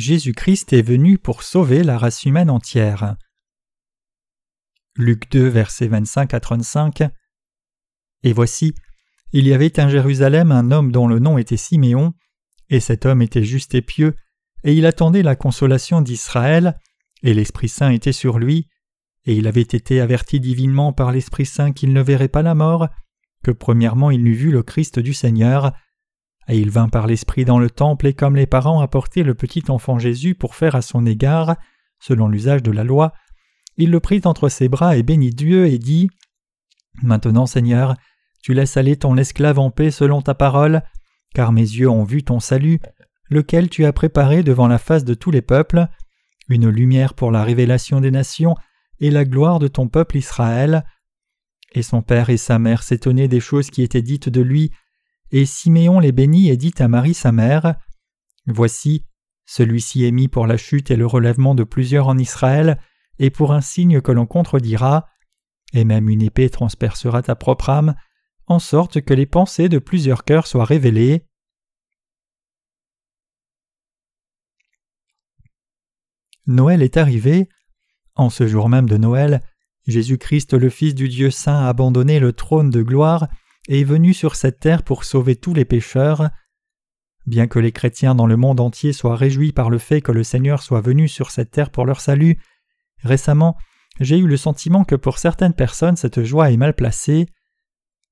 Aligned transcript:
Jésus-Christ 0.00 0.72
est 0.72 0.82
venu 0.82 1.18
pour 1.18 1.42
sauver 1.42 1.84
la 1.84 1.98
race 1.98 2.24
humaine 2.24 2.50
entière. 2.50 3.16
Luc 4.96 5.30
2, 5.30 5.46
versets 5.46 5.88
25 5.88 6.32
à 6.32 6.40
35. 6.40 7.02
Et 8.22 8.32
voici, 8.32 8.74
il 9.32 9.46
y 9.46 9.52
avait 9.52 9.78
à 9.78 9.88
Jérusalem 9.88 10.52
un 10.52 10.70
homme 10.70 10.90
dont 10.90 11.06
le 11.06 11.18
nom 11.18 11.36
était 11.36 11.58
Siméon, 11.58 12.14
et 12.70 12.80
cet 12.80 13.04
homme 13.04 13.20
était 13.20 13.44
juste 13.44 13.74
et 13.74 13.82
pieux, 13.82 14.16
et 14.64 14.72
il 14.72 14.86
attendait 14.86 15.22
la 15.22 15.36
consolation 15.36 16.00
d'Israël, 16.00 16.78
et 17.22 17.34
l'Esprit 17.34 17.68
Saint 17.68 17.90
était 17.90 18.12
sur 18.12 18.38
lui, 18.38 18.68
et 19.26 19.34
il 19.34 19.46
avait 19.46 19.60
été 19.60 20.00
averti 20.00 20.40
divinement 20.40 20.94
par 20.94 21.12
l'Esprit 21.12 21.46
Saint 21.46 21.72
qu'il 21.72 21.92
ne 21.92 22.00
verrait 22.00 22.28
pas 22.28 22.42
la 22.42 22.54
mort, 22.54 22.88
que 23.44 23.50
premièrement 23.50 24.10
il 24.10 24.24
n'eût 24.24 24.32
vu 24.32 24.50
le 24.50 24.62
Christ 24.62 24.98
du 24.98 25.12
Seigneur. 25.12 25.72
Et 26.50 26.58
il 26.58 26.68
vint 26.68 26.88
par 26.88 27.06
l'Esprit 27.06 27.44
dans 27.44 27.60
le 27.60 27.70
temple, 27.70 28.08
et 28.08 28.12
comme 28.12 28.34
les 28.34 28.46
parents 28.46 28.80
apportaient 28.80 29.22
le 29.22 29.34
petit 29.34 29.62
enfant 29.68 30.00
Jésus 30.00 30.34
pour 30.34 30.56
faire 30.56 30.74
à 30.74 30.82
son 30.82 31.06
égard, 31.06 31.56
selon 32.00 32.26
l'usage 32.26 32.62
de 32.62 32.72
la 32.72 32.82
loi, 32.82 33.12
il 33.76 33.90
le 33.90 34.00
prit 34.00 34.20
entre 34.24 34.48
ses 34.48 34.68
bras 34.68 34.96
et 34.96 35.04
bénit 35.04 35.30
Dieu 35.30 35.66
et 35.66 35.78
dit 35.78 36.10
Maintenant, 37.02 37.46
Seigneur, 37.46 37.94
tu 38.42 38.52
laisses 38.52 38.76
aller 38.76 38.96
ton 38.96 39.16
esclave 39.16 39.60
en 39.60 39.70
paix 39.70 39.92
selon 39.92 40.22
ta 40.22 40.34
parole, 40.34 40.82
car 41.34 41.52
mes 41.52 41.60
yeux 41.60 41.88
ont 41.88 42.02
vu 42.02 42.24
ton 42.24 42.40
salut, 42.40 42.80
lequel 43.28 43.70
tu 43.70 43.84
as 43.84 43.92
préparé 43.92 44.42
devant 44.42 44.66
la 44.66 44.78
face 44.78 45.04
de 45.04 45.14
tous 45.14 45.30
les 45.30 45.42
peuples, 45.42 45.86
une 46.48 46.68
lumière 46.68 47.14
pour 47.14 47.30
la 47.30 47.44
révélation 47.44 48.00
des 48.00 48.10
nations 48.10 48.56
et 48.98 49.12
la 49.12 49.24
gloire 49.24 49.60
de 49.60 49.68
ton 49.68 49.86
peuple 49.86 50.16
Israël. 50.16 50.84
Et 51.72 51.82
son 51.82 52.02
père 52.02 52.28
et 52.28 52.36
sa 52.36 52.58
mère 52.58 52.82
s'étonnaient 52.82 53.28
des 53.28 53.38
choses 53.38 53.70
qui 53.70 53.82
étaient 53.82 54.02
dites 54.02 54.28
de 54.28 54.40
lui, 54.40 54.72
et 55.32 55.46
Siméon 55.46 56.00
les 56.00 56.12
bénit 56.12 56.48
et 56.48 56.56
dit 56.56 56.74
à 56.78 56.88
Marie 56.88 57.14
sa 57.14 57.32
mère 57.32 57.76
Voici, 58.46 59.04
celui-ci 59.46 60.04
est 60.04 60.10
mis 60.10 60.28
pour 60.28 60.46
la 60.46 60.56
chute 60.56 60.90
et 60.90 60.96
le 60.96 61.06
relèvement 61.06 61.54
de 61.54 61.64
plusieurs 61.64 62.08
en 62.08 62.18
Israël, 62.18 62.80
et 63.18 63.30
pour 63.30 63.52
un 63.52 63.60
signe 63.60 64.00
que 64.00 64.12
l'on 64.12 64.26
contredira, 64.26 65.08
et 65.72 65.84
même 65.84 66.08
une 66.08 66.22
épée 66.22 66.50
transpercera 66.50 67.22
ta 67.22 67.34
propre 67.34 67.70
âme, 67.70 67.94
en 68.46 68.58
sorte 68.58 69.00
que 69.02 69.14
les 69.14 69.26
pensées 69.26 69.68
de 69.68 69.78
plusieurs 69.78 70.24
cœurs 70.24 70.46
soient 70.46 70.64
révélées. 70.64 71.26
Noël 76.46 76.82
est 76.82 76.96
arrivé. 76.96 77.48
En 78.16 78.30
ce 78.30 78.48
jour 78.48 78.68
même 78.68 78.88
de 78.88 78.96
Noël, 78.96 79.40
Jésus-Christ 79.86 80.54
le 80.54 80.68
Fils 80.68 80.94
du 80.94 81.08
Dieu 81.08 81.30
saint 81.30 81.64
a 81.64 81.68
abandonné 81.68 82.18
le 82.18 82.32
trône 82.32 82.70
de 82.70 82.82
gloire 82.82 83.28
est 83.68 83.84
venu 83.84 84.14
sur 84.14 84.36
cette 84.36 84.60
terre 84.60 84.82
pour 84.82 85.04
sauver 85.04 85.36
tous 85.36 85.54
les 85.54 85.64
pécheurs. 85.64 86.30
Bien 87.26 87.46
que 87.46 87.58
les 87.58 87.72
chrétiens 87.72 88.14
dans 88.14 88.26
le 88.26 88.36
monde 88.36 88.60
entier 88.60 88.92
soient 88.92 89.16
réjouis 89.16 89.52
par 89.52 89.70
le 89.70 89.78
fait 89.78 90.00
que 90.00 90.12
le 90.12 90.24
Seigneur 90.24 90.62
soit 90.62 90.80
venu 90.80 91.08
sur 91.08 91.30
cette 91.30 91.50
terre 91.50 91.70
pour 91.70 91.86
leur 91.86 92.00
salut, 92.00 92.38
récemment 93.02 93.56
j'ai 94.00 94.18
eu 94.18 94.26
le 94.26 94.36
sentiment 94.36 94.84
que 94.84 94.94
pour 94.94 95.18
certaines 95.18 95.52
personnes 95.52 95.96
cette 95.96 96.22
joie 96.22 96.50
est 96.50 96.56
mal 96.56 96.74
placée. 96.74 97.26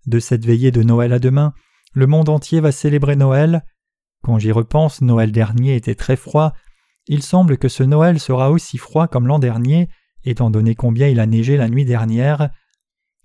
De 0.06 0.18
cette 0.18 0.44
veillée 0.44 0.70
de 0.70 0.82
Noël 0.82 1.12
à 1.12 1.18
demain, 1.18 1.54
le 1.92 2.06
monde 2.06 2.28
entier 2.28 2.60
va 2.60 2.72
célébrer 2.72 3.16
Noël. 3.16 3.64
Quand 4.22 4.38
j'y 4.38 4.52
repense, 4.52 5.00
Noël 5.00 5.32
dernier 5.32 5.76
était 5.76 5.94
très 5.94 6.16
froid. 6.16 6.52
Il 7.06 7.22
semble 7.22 7.56
que 7.56 7.68
ce 7.68 7.82
Noël 7.82 8.20
sera 8.20 8.50
aussi 8.50 8.76
froid 8.76 9.08
comme 9.08 9.26
l'an 9.26 9.38
dernier, 9.38 9.88
étant 10.24 10.50
donné 10.50 10.74
combien 10.74 11.08
il 11.08 11.20
a 11.20 11.26
neigé 11.26 11.56
la 11.56 11.68
nuit 11.68 11.84
dernière. 11.84 12.50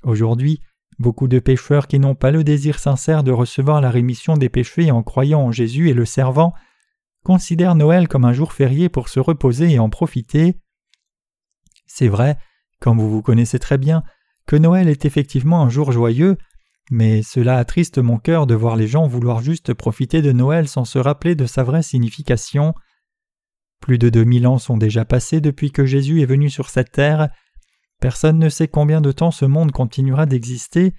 Aujourd'hui, 0.04 0.62
beaucoup 0.99 1.27
de 1.27 1.39
pécheurs 1.39 1.87
qui 1.87 1.99
n'ont 1.99 2.15
pas 2.15 2.31
le 2.31 2.43
désir 2.43 2.80
sincère 2.80 3.23
de 3.23 3.31
recevoir 3.31 3.81
la 3.81 3.89
rémission 3.89 4.37
des 4.37 4.49
péchés 4.49 4.92
en 4.92 5.04
croyant 5.04 5.42
en 5.42 5.52
Jésus 5.52 5.89
et 5.89 5.93
le 5.93 6.05
servant 6.05 6.54
considèrent 7.23 7.76
Noël 7.76 8.08
comme 8.08 8.26
un 8.26 8.33
jour 8.33 8.54
férié 8.54 8.89
pour 8.89 9.09
se 9.09 9.20
reposer 9.20 9.71
et 9.71 9.80
en 9.80 9.89
profiter. 9.89 10.59
C'est 11.86 12.08
vrai, 12.08 12.37
comme 12.80 12.99
vous 12.99 13.09
vous 13.09 13.21
connaissez 13.21 13.59
très 13.59 13.77
bien, 13.77 14.03
que 14.45 14.55
Noël 14.55 14.89
est 14.89 15.05
effectivement 15.05 15.61
un 15.61 15.70
jour 15.70 15.92
joyeux, 15.92 16.37
mais 16.92 17.23
cela 17.23 17.58
attriste 17.58 17.98
mon 17.98 18.17
cœur 18.17 18.45
de 18.45 18.55
voir 18.55 18.76
les 18.76 18.87
gens 18.87 19.08
vouloir 19.08 19.42
juste 19.42 19.73
profiter 19.73 20.21
de 20.21 20.32
Noël 20.32 20.67
sans 20.67 20.86
se 20.86 20.99
rappeler 20.99 21.36
de 21.36 21.45
sa 21.45 21.64
vraie 21.64 21.83
signification. 21.83 22.73
Plus 23.80 23.98
de 23.98 24.09
deux 24.09 24.26
mille 24.26 24.48
ans 24.48 24.58
sont 24.58 24.77
déjà 24.77 25.05
passés 25.05 25.39
depuis 25.39 25.71
que 25.71 25.86
Jésus 25.86 26.21
est 26.21 26.26
venu 26.26 26.49
sur 26.49 26.70
cette 26.70 26.92
terre. 26.92 27.30
Personne 28.03 28.37
ne 28.37 28.49
sait 28.49 28.67
combien 28.67 28.99
de 28.99 29.14
temps 29.14 29.31
ce 29.31 29.45
monde 29.45 29.71
continuera 29.71 30.25
d'exister, 30.25 30.93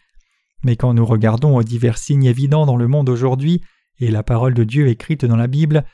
mais 0.62 0.74
quand 0.74 0.94
nous 0.94 1.04
regardons 1.04 1.54
aux 1.54 1.62
divers 1.62 1.98
signes 1.98 2.24
évidents 2.24 2.64
dans 2.64 2.78
le 2.78 2.88
monde 2.88 3.10
aujourd'hui 3.10 3.60
et 3.98 4.10
la 4.10 4.22
parole 4.22 4.54
de 4.54 4.64
Dieu 4.64 4.88
écrite 4.88 5.26
dans 5.26 5.36
la 5.36 5.46
Bible, 5.46 5.84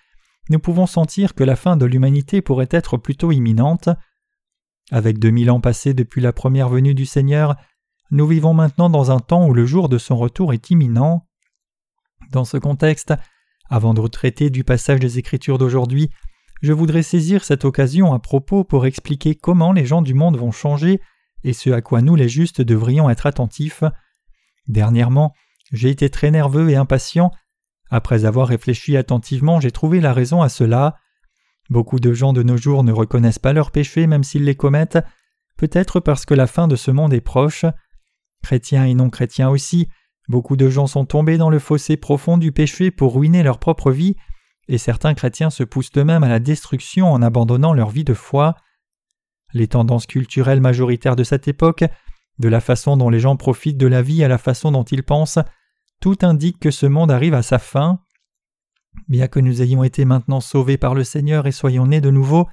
nous 0.51 0.61
pouvons 0.61 0.87
sentir 0.87 1.35
que 1.35 1.43
la 1.43 1.57
fin 1.57 1.77
de 1.77 1.85
l'humanité 1.85 2.43
pourrait 2.43 2.69
être 2.71 2.97
plutôt 2.97 3.33
imminente. 3.33 3.89
Avec 4.93 5.19
deux 5.19 5.31
mille 5.31 5.51
ans 5.51 5.61
passés 5.61 5.95
depuis 5.95 6.21
la 6.21 6.33
première 6.33 6.69
venue 6.69 6.95
du 6.95 7.07
Seigneur, 7.07 7.57
nous 8.13 8.29
vivons 8.29 8.55
maintenant 8.55 8.89
dans 8.89 9.11
un 9.11 9.19
temps 9.19 9.49
où 9.49 9.53
le 9.53 9.67
jour 9.67 9.89
de 9.89 9.99
son 9.99 10.17
retour 10.17 10.53
est 10.53 10.71
imminent. 10.71 11.27
Dans 12.31 12.45
ce 12.45 12.57
contexte, 12.57 13.13
avant 13.69 13.95
de 13.95 14.07
traiter 14.07 14.49
du 14.49 14.63
passage 14.63 15.01
des 15.01 15.19
Écritures 15.19 15.59
d'aujourd'hui, 15.59 16.11
je 16.61 16.73
voudrais 16.73 17.03
saisir 17.03 17.45
cette 17.45 17.65
occasion 17.65 18.13
à 18.13 18.19
propos 18.19 18.65
pour 18.65 18.87
expliquer 18.87 19.35
comment 19.35 19.73
les 19.73 19.87
gens 19.87 20.03
du 20.03 20.15
monde 20.15 20.37
vont 20.37 20.53
changer 20.53 21.01
et 21.43 21.53
ce 21.53 21.71
à 21.71 21.81
quoi 21.81 22.03
nous 22.03 22.17
les 22.17 22.29
justes 22.29 22.61
devrions 22.61 23.09
être 23.09 23.27
attentifs. 23.27 23.83
Dernièrement, 24.69 25.35
j'ai 25.73 25.89
été 25.89 26.11
très 26.11 26.31
nerveux 26.31 26.71
et 26.71 26.77
impatient. 26.77 27.31
Après 27.91 28.25
avoir 28.25 28.49
réfléchi 28.49 28.97
attentivement, 28.97 29.59
j'ai 29.59 29.71
trouvé 29.71 30.01
la 30.01 30.13
raison 30.13 30.43
à 30.43 30.49
cela. 30.49 30.97
Beaucoup 31.71 31.99
de 31.99 32.13
gens 32.13 32.33
de 32.33 32.43
nos 32.43 32.57
jours 32.57 32.85
ne 32.85 32.93
reconnaissent 32.93 33.39
pas 33.39 33.53
leurs 33.53 33.71
péchés 33.71 34.07
même 34.07 34.25
s'ils 34.25 34.45
les 34.45 34.55
commettent, 34.55 34.99
peut-être 35.57 36.01
parce 36.01 36.25
que 36.25 36.35
la 36.35 36.47
fin 36.47 36.69
de 36.69 36.77
ce 36.77 36.91
monde 36.91 37.15
est 37.15 37.21
proche. 37.21 37.65
Chrétiens 38.43 38.85
et 38.85 38.95
non 38.95 39.09
chrétiens 39.09 39.49
aussi, 39.49 39.89
beaucoup 40.29 40.57
de 40.57 40.69
gens 40.69 40.87
sont 40.87 41.05
tombés 41.05 41.39
dans 41.39 41.51
le 41.51 41.59
fossé 41.59 41.97
profond 41.97 42.39
du 42.39 42.53
péché 42.53 42.91
pour 42.91 43.15
ruiner 43.15 43.43
leur 43.43 43.59
propre 43.59 43.91
vie, 43.91 44.17
et 44.71 44.79
certains 44.79 45.15
chrétiens 45.15 45.51
se 45.51 45.65
poussent 45.65 45.91
eux-mêmes 45.97 46.23
à 46.23 46.29
la 46.29 46.39
destruction 46.39 47.13
en 47.13 47.23
abandonnant 47.23 47.75
leur 47.75 47.91
vie 47.91 48.05
de 48.05 48.15
foi. 48.15 48.55
Les 49.53 49.67
tendances 49.67 50.07
culturelles 50.07 50.61
majoritaires 50.61 51.17
de 51.17 51.25
cette 51.25 51.49
époque, 51.49 51.85
de 52.39 52.49
la 52.49 52.61
façon 52.61 52.97
dont 52.97 53.11
les 53.11 53.19
gens 53.19 53.37
profitent 53.37 53.77
de 53.77 53.89
la 53.89 54.01
vie 54.01 54.23
à 54.23 54.29
la 54.29 54.39
façon 54.39 54.71
dont 54.71 54.85
ils 54.85 55.03
pensent, 55.03 55.41
tout 56.01 56.17
indique 56.23 56.61
que 56.61 56.71
ce 56.71 56.87
monde 56.87 57.11
arrive 57.11 57.35
à 57.35 57.43
sa 57.43 57.59
fin. 57.59 57.99
Bien 59.09 59.27
que 59.27 59.41
nous 59.41 59.61
ayons 59.61 59.83
été 59.83 60.05
maintenant 60.05 60.41
sauvés 60.41 60.79
par 60.79 60.95
le 60.95 61.03
Seigneur 61.03 61.49
et 61.49 61.53
soyons 61.53 61.89
nés 61.89 62.01
de 62.01 62.11
nouveau, 62.11 62.49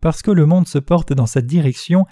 parce 0.00 0.22
que 0.22 0.32
le 0.32 0.46
monde 0.46 0.66
se 0.66 0.78
porte 0.78 1.12
dans 1.12 1.26
cette 1.26 1.46
direction, 1.46 2.04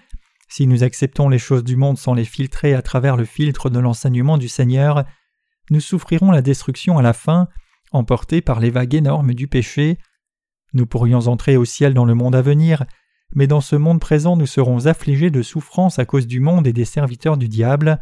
si 0.49 0.69
nous 0.69 0.85
acceptons 0.85 1.29
les 1.29 1.39
choses 1.39 1.65
du 1.65 1.75
monde 1.75 1.99
sans 1.99 2.15
les 2.15 2.25
filtrer 2.25 2.75
à 2.75 2.83
travers 2.83 3.17
le 3.17 3.25
filtre 3.25 3.71
de 3.71 3.81
l'enseignement 3.81 4.39
du 4.39 4.49
Seigneur, 4.49 5.05
nous 5.71 5.81
souffrirons 5.81 6.31
la 6.31 6.43
destruction 6.43 6.97
à 6.97 7.03
la 7.03 7.13
fin, 7.13 7.49
emportés 7.93 8.41
par 8.41 8.61
les 8.61 8.71
vagues 8.71 8.95
énormes 8.95 9.35
du 9.35 9.49
péché. 9.49 9.99
Nous 10.73 10.87
pourrions 10.87 11.29
entrer 11.29 11.57
au 11.57 11.65
ciel 11.65 11.95
dans 11.95 12.05
le 12.05 12.15
monde 12.15 12.35
à 12.35 12.43
venir, 12.43 12.85
mais 13.35 13.47
dans 13.47 13.61
ce 13.61 13.77
monde 13.77 14.01
présent 14.01 14.37
nous 14.37 14.47
serons 14.47 14.87
affligés 14.87 15.31
de 15.31 15.43
souffrance 15.43 15.99
à 15.99 16.05
cause 16.05 16.27
du 16.27 16.41
monde 16.41 16.67
et 16.67 16.73
des 16.73 16.85
serviteurs 16.85 17.37
du 17.37 17.49
diable. 17.49 18.01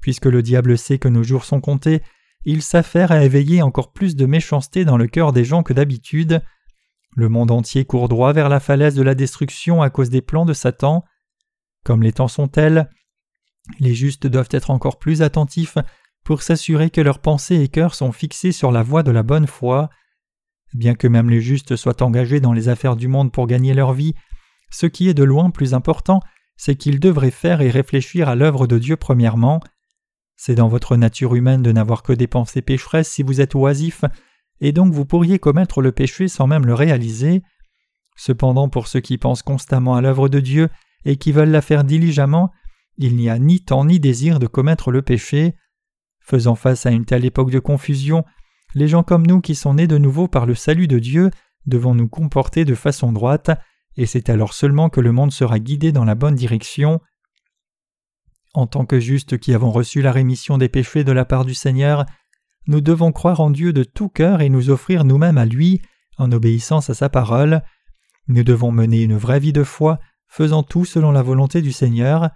Puisque 0.00 0.26
le 0.26 0.42
diable 0.42 0.76
sait 0.76 0.98
que 0.98 1.08
nos 1.08 1.22
jours 1.22 1.44
sont 1.44 1.60
comptés, 1.60 2.02
il 2.44 2.62
s'affaire 2.62 3.12
à 3.12 3.24
éveiller 3.24 3.62
encore 3.62 3.92
plus 3.92 4.16
de 4.16 4.26
méchanceté 4.26 4.84
dans 4.84 4.96
le 4.96 5.06
cœur 5.06 5.32
des 5.32 5.44
gens 5.44 5.62
que 5.62 5.72
d'habitude. 5.72 6.42
Le 7.14 7.28
monde 7.28 7.50
entier 7.50 7.84
court 7.84 8.08
droit 8.08 8.32
vers 8.32 8.48
la 8.48 8.58
falaise 8.58 8.94
de 8.94 9.02
la 9.02 9.14
destruction 9.14 9.82
à 9.82 9.90
cause 9.90 10.10
des 10.10 10.22
plans 10.22 10.44
de 10.44 10.52
Satan. 10.52 11.04
Comme 11.84 12.02
les 12.02 12.12
temps 12.12 12.28
sont 12.28 12.48
tels, 12.48 12.88
les 13.78 13.94
justes 13.94 14.26
doivent 14.26 14.48
être 14.50 14.70
encore 14.70 14.98
plus 14.98 15.22
attentifs 15.22 15.78
pour 16.24 16.42
s'assurer 16.42 16.90
que 16.90 17.00
leurs 17.00 17.18
pensées 17.18 17.60
et 17.60 17.68
cœurs 17.68 17.94
sont 17.94 18.12
fixés 18.12 18.52
sur 18.52 18.72
la 18.72 18.82
voie 18.82 19.02
de 19.02 19.10
la 19.10 19.22
bonne 19.22 19.46
foi. 19.46 19.90
Bien 20.74 20.94
que 20.94 21.06
même 21.06 21.30
les 21.30 21.40
justes 21.40 21.76
soient 21.76 22.02
engagés 22.02 22.40
dans 22.40 22.52
les 22.52 22.68
affaires 22.68 22.96
du 22.96 23.08
monde 23.08 23.32
pour 23.32 23.46
gagner 23.46 23.74
leur 23.74 23.92
vie, 23.92 24.14
ce 24.70 24.86
qui 24.86 25.08
est 25.08 25.14
de 25.14 25.24
loin 25.24 25.50
plus 25.50 25.74
important, 25.74 26.20
c'est 26.56 26.76
qu'ils 26.76 27.00
devraient 27.00 27.30
faire 27.30 27.60
et 27.60 27.70
réfléchir 27.70 28.28
à 28.28 28.34
l'œuvre 28.34 28.66
de 28.66 28.78
Dieu 28.78 28.96
premièrement. 28.96 29.60
C'est 30.36 30.54
dans 30.54 30.68
votre 30.68 30.96
nature 30.96 31.34
humaine 31.34 31.62
de 31.62 31.72
n'avoir 31.72 32.02
que 32.02 32.12
des 32.12 32.26
pensées 32.26 32.62
pécheresses 32.62 33.10
si 33.10 33.22
vous 33.22 33.40
êtes 33.40 33.54
oisif, 33.54 34.04
et 34.60 34.72
donc 34.72 34.92
vous 34.92 35.04
pourriez 35.04 35.38
commettre 35.38 35.82
le 35.82 35.92
péché 35.92 36.28
sans 36.28 36.46
même 36.46 36.66
le 36.66 36.74
réaliser. 36.74 37.42
Cependant, 38.16 38.68
pour 38.68 38.86
ceux 38.88 39.00
qui 39.00 39.18
pensent 39.18 39.42
constamment 39.42 39.94
à 39.94 40.00
l'œuvre 40.00 40.28
de 40.28 40.40
Dieu, 40.40 40.68
et 41.04 41.16
qui 41.16 41.32
veulent 41.32 41.50
la 41.50 41.62
faire 41.62 41.84
diligemment, 41.84 42.50
il 42.96 43.16
n'y 43.16 43.28
a 43.28 43.38
ni 43.38 43.60
temps 43.60 43.84
ni 43.84 43.98
désir 44.00 44.38
de 44.38 44.46
commettre 44.46 44.90
le 44.90 45.02
péché. 45.02 45.54
Faisant 46.24 46.54
face 46.54 46.86
à 46.86 46.90
une 46.90 47.04
telle 47.04 47.24
époque 47.24 47.50
de 47.50 47.58
confusion, 47.58 48.24
les 48.74 48.88
gens 48.88 49.02
comme 49.02 49.26
nous 49.26 49.40
qui 49.40 49.54
sont 49.54 49.74
nés 49.74 49.86
de 49.86 49.98
nouveau 49.98 50.28
par 50.28 50.46
le 50.46 50.54
salut 50.54 50.88
de 50.88 50.98
Dieu 50.98 51.30
devons 51.66 51.94
nous 51.94 52.08
comporter 52.08 52.64
de 52.64 52.74
façon 52.74 53.12
droite, 53.12 53.50
et 53.96 54.06
c'est 54.06 54.30
alors 54.30 54.54
seulement 54.54 54.88
que 54.88 55.00
le 55.00 55.12
monde 55.12 55.32
sera 55.32 55.58
guidé 55.58 55.92
dans 55.92 56.04
la 56.04 56.14
bonne 56.14 56.34
direction. 56.34 57.00
En 58.54 58.66
tant 58.66 58.84
que 58.84 59.00
justes 59.00 59.38
qui 59.38 59.54
avons 59.54 59.70
reçu 59.70 60.02
la 60.02 60.12
rémission 60.12 60.58
des 60.58 60.68
péchés 60.68 61.04
de 61.04 61.12
la 61.12 61.24
part 61.24 61.44
du 61.44 61.54
Seigneur, 61.54 62.04
nous 62.66 62.80
devons 62.80 63.12
croire 63.12 63.40
en 63.40 63.50
Dieu 63.50 63.72
de 63.72 63.84
tout 63.84 64.08
cœur 64.08 64.40
et 64.40 64.48
nous 64.48 64.70
offrir 64.70 65.04
nous-mêmes 65.04 65.38
à 65.38 65.44
lui, 65.44 65.82
en 66.18 66.30
obéissance 66.32 66.90
à 66.90 66.94
sa 66.94 67.08
parole. 67.08 67.62
Nous 68.28 68.44
devons 68.44 68.70
mener 68.70 69.02
une 69.02 69.16
vraie 69.16 69.40
vie 69.40 69.52
de 69.52 69.64
foi, 69.64 69.98
faisant 70.28 70.62
tout 70.62 70.84
selon 70.84 71.10
la 71.10 71.22
volonté 71.22 71.60
du 71.60 71.72
Seigneur. 71.72 72.30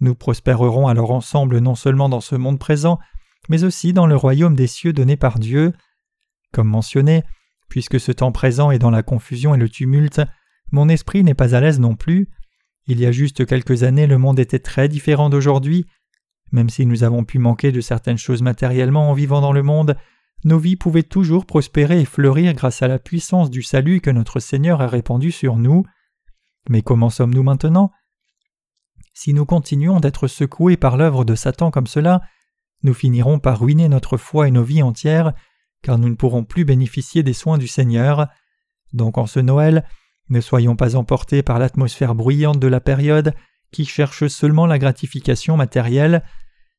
Nous 0.00 0.14
prospérerons 0.14 0.88
alors 0.88 1.12
ensemble 1.12 1.58
non 1.58 1.74
seulement 1.74 2.08
dans 2.08 2.20
ce 2.20 2.34
monde 2.34 2.58
présent, 2.58 2.98
mais 3.48 3.64
aussi 3.64 3.92
dans 3.92 4.06
le 4.06 4.16
royaume 4.16 4.54
des 4.54 4.66
cieux 4.66 4.92
donné 4.92 5.16
par 5.16 5.38
Dieu. 5.38 5.72
Comme 6.52 6.68
mentionné, 6.68 7.22
puisque 7.68 8.00
ce 8.00 8.12
temps 8.12 8.32
présent 8.32 8.70
est 8.70 8.78
dans 8.78 8.90
la 8.90 9.02
confusion 9.02 9.54
et 9.54 9.58
le 9.58 9.68
tumulte, 9.68 10.20
mon 10.72 10.88
esprit 10.88 11.24
n'est 11.24 11.34
pas 11.34 11.54
à 11.54 11.60
l'aise 11.60 11.80
non 11.80 11.96
plus. 11.96 12.28
Il 12.86 13.00
y 13.00 13.06
a 13.06 13.12
juste 13.12 13.46
quelques 13.46 13.82
années 13.82 14.06
le 14.06 14.18
monde 14.18 14.38
était 14.38 14.58
très 14.58 14.88
différent 14.88 15.30
d'aujourd'hui. 15.30 15.86
Même 16.52 16.70
si 16.70 16.86
nous 16.86 17.04
avons 17.04 17.24
pu 17.24 17.38
manquer 17.38 17.72
de 17.72 17.80
certaines 17.80 18.18
choses 18.18 18.42
matériellement 18.42 19.10
en 19.10 19.14
vivant 19.14 19.40
dans 19.40 19.52
le 19.52 19.62
monde, 19.62 19.96
nos 20.44 20.58
vies 20.58 20.76
pouvaient 20.76 21.02
toujours 21.02 21.46
prospérer 21.46 22.00
et 22.00 22.04
fleurir 22.04 22.54
grâce 22.54 22.82
à 22.82 22.88
la 22.88 22.98
puissance 22.98 23.50
du 23.50 23.62
salut 23.62 24.00
que 24.00 24.10
notre 24.10 24.40
Seigneur 24.40 24.80
a 24.80 24.88
répandu 24.88 25.30
sur 25.30 25.56
nous. 25.56 25.84
Mais 26.68 26.82
comment 26.82 27.10
sommes-nous 27.10 27.42
maintenant? 27.42 27.92
Si 29.12 29.34
nous 29.34 29.44
continuons 29.44 30.00
d'être 30.00 30.28
secoués 30.28 30.76
par 30.76 30.96
l'œuvre 30.96 31.24
de 31.24 31.34
Satan 31.34 31.70
comme 31.70 31.86
cela, 31.86 32.22
nous 32.82 32.94
finirons 32.94 33.38
par 33.38 33.60
ruiner 33.60 33.88
notre 33.88 34.16
foi 34.16 34.48
et 34.48 34.50
nos 34.50 34.62
vies 34.62 34.82
entières, 34.82 35.32
car 35.82 35.98
nous 35.98 36.08
ne 36.08 36.14
pourrons 36.14 36.44
plus 36.44 36.64
bénéficier 36.64 37.22
des 37.22 37.32
soins 37.32 37.58
du 37.58 37.68
Seigneur. 37.68 38.28
Donc 38.92 39.18
en 39.18 39.26
ce 39.26 39.40
Noël, 39.40 39.84
ne 40.28 40.40
soyons 40.40 40.76
pas 40.76 40.96
emportés 40.96 41.42
par 41.42 41.58
l'atmosphère 41.58 42.14
bruyante 42.14 42.58
de 42.58 42.68
la 42.68 42.80
période 42.80 43.34
qui 43.72 43.84
cherche 43.84 44.26
seulement 44.26 44.66
la 44.66 44.78
gratification 44.78 45.56
matérielle, 45.56 46.22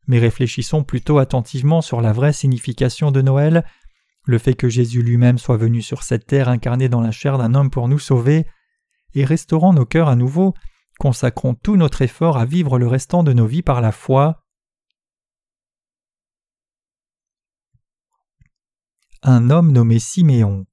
mais 0.07 0.19
réfléchissons 0.19 0.83
plutôt 0.83 1.19
attentivement 1.19 1.81
sur 1.81 2.01
la 2.01 2.11
vraie 2.11 2.33
signification 2.33 3.11
de 3.11 3.21
Noël, 3.21 3.63
le 4.25 4.37
fait 4.37 4.55
que 4.55 4.69
Jésus 4.69 5.01
lui-même 5.01 5.37
soit 5.37 5.57
venu 5.57 5.81
sur 5.81 6.03
cette 6.03 6.27
terre 6.27 6.49
incarné 6.49 6.89
dans 6.89 7.01
la 7.01 7.11
chair 7.11 7.37
d'un 7.37 7.55
homme 7.55 7.69
pour 7.69 7.87
nous 7.87 7.99
sauver, 7.99 8.45
et 9.13 9.25
restaurant 9.25 9.73
nos 9.73 9.85
cœurs 9.85 10.09
à 10.09 10.15
nouveau, 10.15 10.53
consacrons 10.99 11.55
tout 11.55 11.75
notre 11.75 12.01
effort 12.01 12.37
à 12.37 12.45
vivre 12.45 12.77
le 12.77 12.87
restant 12.87 13.23
de 13.23 13.33
nos 13.33 13.47
vies 13.47 13.63
par 13.63 13.81
la 13.81 13.91
foi. 13.91 14.40
Un 19.23 19.51
homme 19.51 19.71
nommé 19.71 19.99
Siméon. 19.99 20.65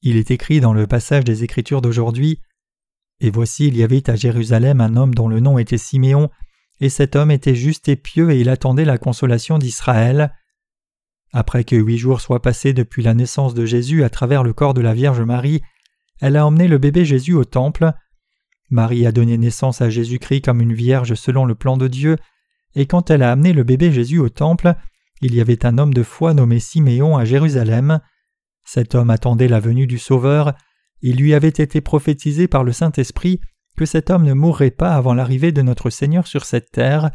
Il 0.00 0.16
est 0.16 0.32
écrit 0.32 0.58
dans 0.58 0.72
le 0.72 0.88
passage 0.88 1.22
des 1.22 1.44
Écritures 1.44 1.80
d'aujourd'hui 1.80 2.40
Et 3.20 3.30
voici, 3.30 3.68
il 3.68 3.76
y 3.76 3.84
avait 3.84 4.10
à 4.10 4.16
Jérusalem 4.16 4.80
un 4.80 4.96
homme 4.96 5.14
dont 5.14 5.28
le 5.28 5.38
nom 5.38 5.56
était 5.56 5.78
Siméon, 5.78 6.30
et 6.80 6.88
cet 6.88 7.14
homme 7.14 7.30
était 7.30 7.54
juste 7.54 7.88
et 7.88 7.94
pieux 7.94 8.32
et 8.32 8.40
il 8.40 8.48
attendait 8.48 8.84
la 8.84 8.98
consolation 8.98 9.56
d'Israël. 9.56 10.34
Après 11.32 11.62
que 11.62 11.76
huit 11.76 11.98
jours 11.98 12.20
soient 12.20 12.42
passés 12.42 12.72
depuis 12.72 13.04
la 13.04 13.14
naissance 13.14 13.54
de 13.54 13.64
Jésus 13.64 14.02
à 14.02 14.10
travers 14.10 14.42
le 14.42 14.52
corps 14.52 14.74
de 14.74 14.80
la 14.80 14.94
Vierge 14.94 15.20
Marie, 15.20 15.62
elle 16.20 16.36
a 16.36 16.44
emmené 16.44 16.66
le 16.66 16.78
bébé 16.78 17.04
Jésus 17.04 17.34
au 17.34 17.44
temple. 17.44 17.92
Marie 18.68 19.06
a 19.06 19.12
donné 19.12 19.38
naissance 19.38 19.80
à 19.80 19.90
Jésus-Christ 19.90 20.40
comme 20.40 20.60
une 20.60 20.74
vierge 20.74 21.14
selon 21.14 21.44
le 21.44 21.54
plan 21.54 21.76
de 21.76 21.86
Dieu, 21.86 22.16
et 22.74 22.86
quand 22.86 23.10
elle 23.10 23.22
a 23.22 23.30
amené 23.30 23.52
le 23.52 23.62
bébé 23.62 23.92
Jésus 23.92 24.18
au 24.18 24.28
temple, 24.28 24.74
il 25.22 25.34
y 25.34 25.40
avait 25.40 25.64
un 25.64 25.78
homme 25.78 25.94
de 25.94 26.02
foi 26.02 26.34
nommé 26.34 26.58
Siméon 26.58 27.16
à 27.16 27.24
Jérusalem. 27.24 28.00
Cet 28.64 28.94
homme 28.94 29.10
attendait 29.10 29.48
la 29.48 29.60
venue 29.60 29.86
du 29.86 29.98
Sauveur, 29.98 30.52
il 31.00 31.16
lui 31.16 31.32
avait 31.34 31.48
été 31.48 31.80
prophétisé 31.80 32.48
par 32.48 32.64
le 32.64 32.72
Saint-Esprit 32.72 33.40
que 33.76 33.86
cet 33.86 34.10
homme 34.10 34.24
ne 34.24 34.34
mourrait 34.34 34.70
pas 34.70 34.94
avant 34.94 35.14
l'arrivée 35.14 35.52
de 35.52 35.62
notre 35.62 35.90
Seigneur 35.90 36.26
sur 36.26 36.44
cette 36.44 36.70
terre. 36.70 37.10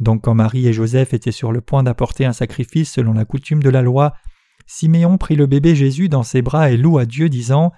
Donc 0.00 0.22
quand 0.22 0.34
Marie 0.34 0.66
et 0.66 0.72
Joseph 0.72 1.14
étaient 1.14 1.32
sur 1.32 1.52
le 1.52 1.60
point 1.60 1.82
d'apporter 1.82 2.24
un 2.24 2.32
sacrifice 2.32 2.92
selon 2.92 3.12
la 3.12 3.24
coutume 3.24 3.62
de 3.62 3.70
la 3.70 3.82
loi, 3.82 4.14
Siméon 4.66 5.18
prit 5.18 5.36
le 5.36 5.46
bébé 5.46 5.74
Jésus 5.74 6.08
dans 6.08 6.22
ses 6.22 6.42
bras 6.42 6.70
et 6.70 6.76
loua 6.76 7.06
Dieu, 7.06 7.28
disant 7.28 7.72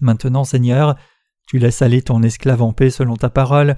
Maintenant, 0.00 0.44
Seigneur, 0.44 0.96
tu 1.46 1.58
laisses 1.58 1.82
aller 1.82 2.02
ton 2.02 2.22
esclave 2.22 2.62
en 2.62 2.72
paix 2.72 2.90
selon 2.90 3.16
ta 3.16 3.30
parole, 3.30 3.76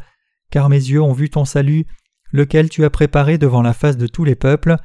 car 0.51 0.69
mes 0.69 0.77
yeux 0.77 1.03
ont 1.03 1.13
vu 1.13 1.31
ton 1.31 1.45
salut, 1.45 1.87
lequel 2.33 2.69
tu 2.69 2.85
as 2.85 2.91
préparé 2.91 3.39
devant 3.39 3.63
la 3.63 3.73
face 3.73 3.97
de 3.97 4.07
tous 4.07 4.25
les 4.25 4.35
peuples, 4.35 4.77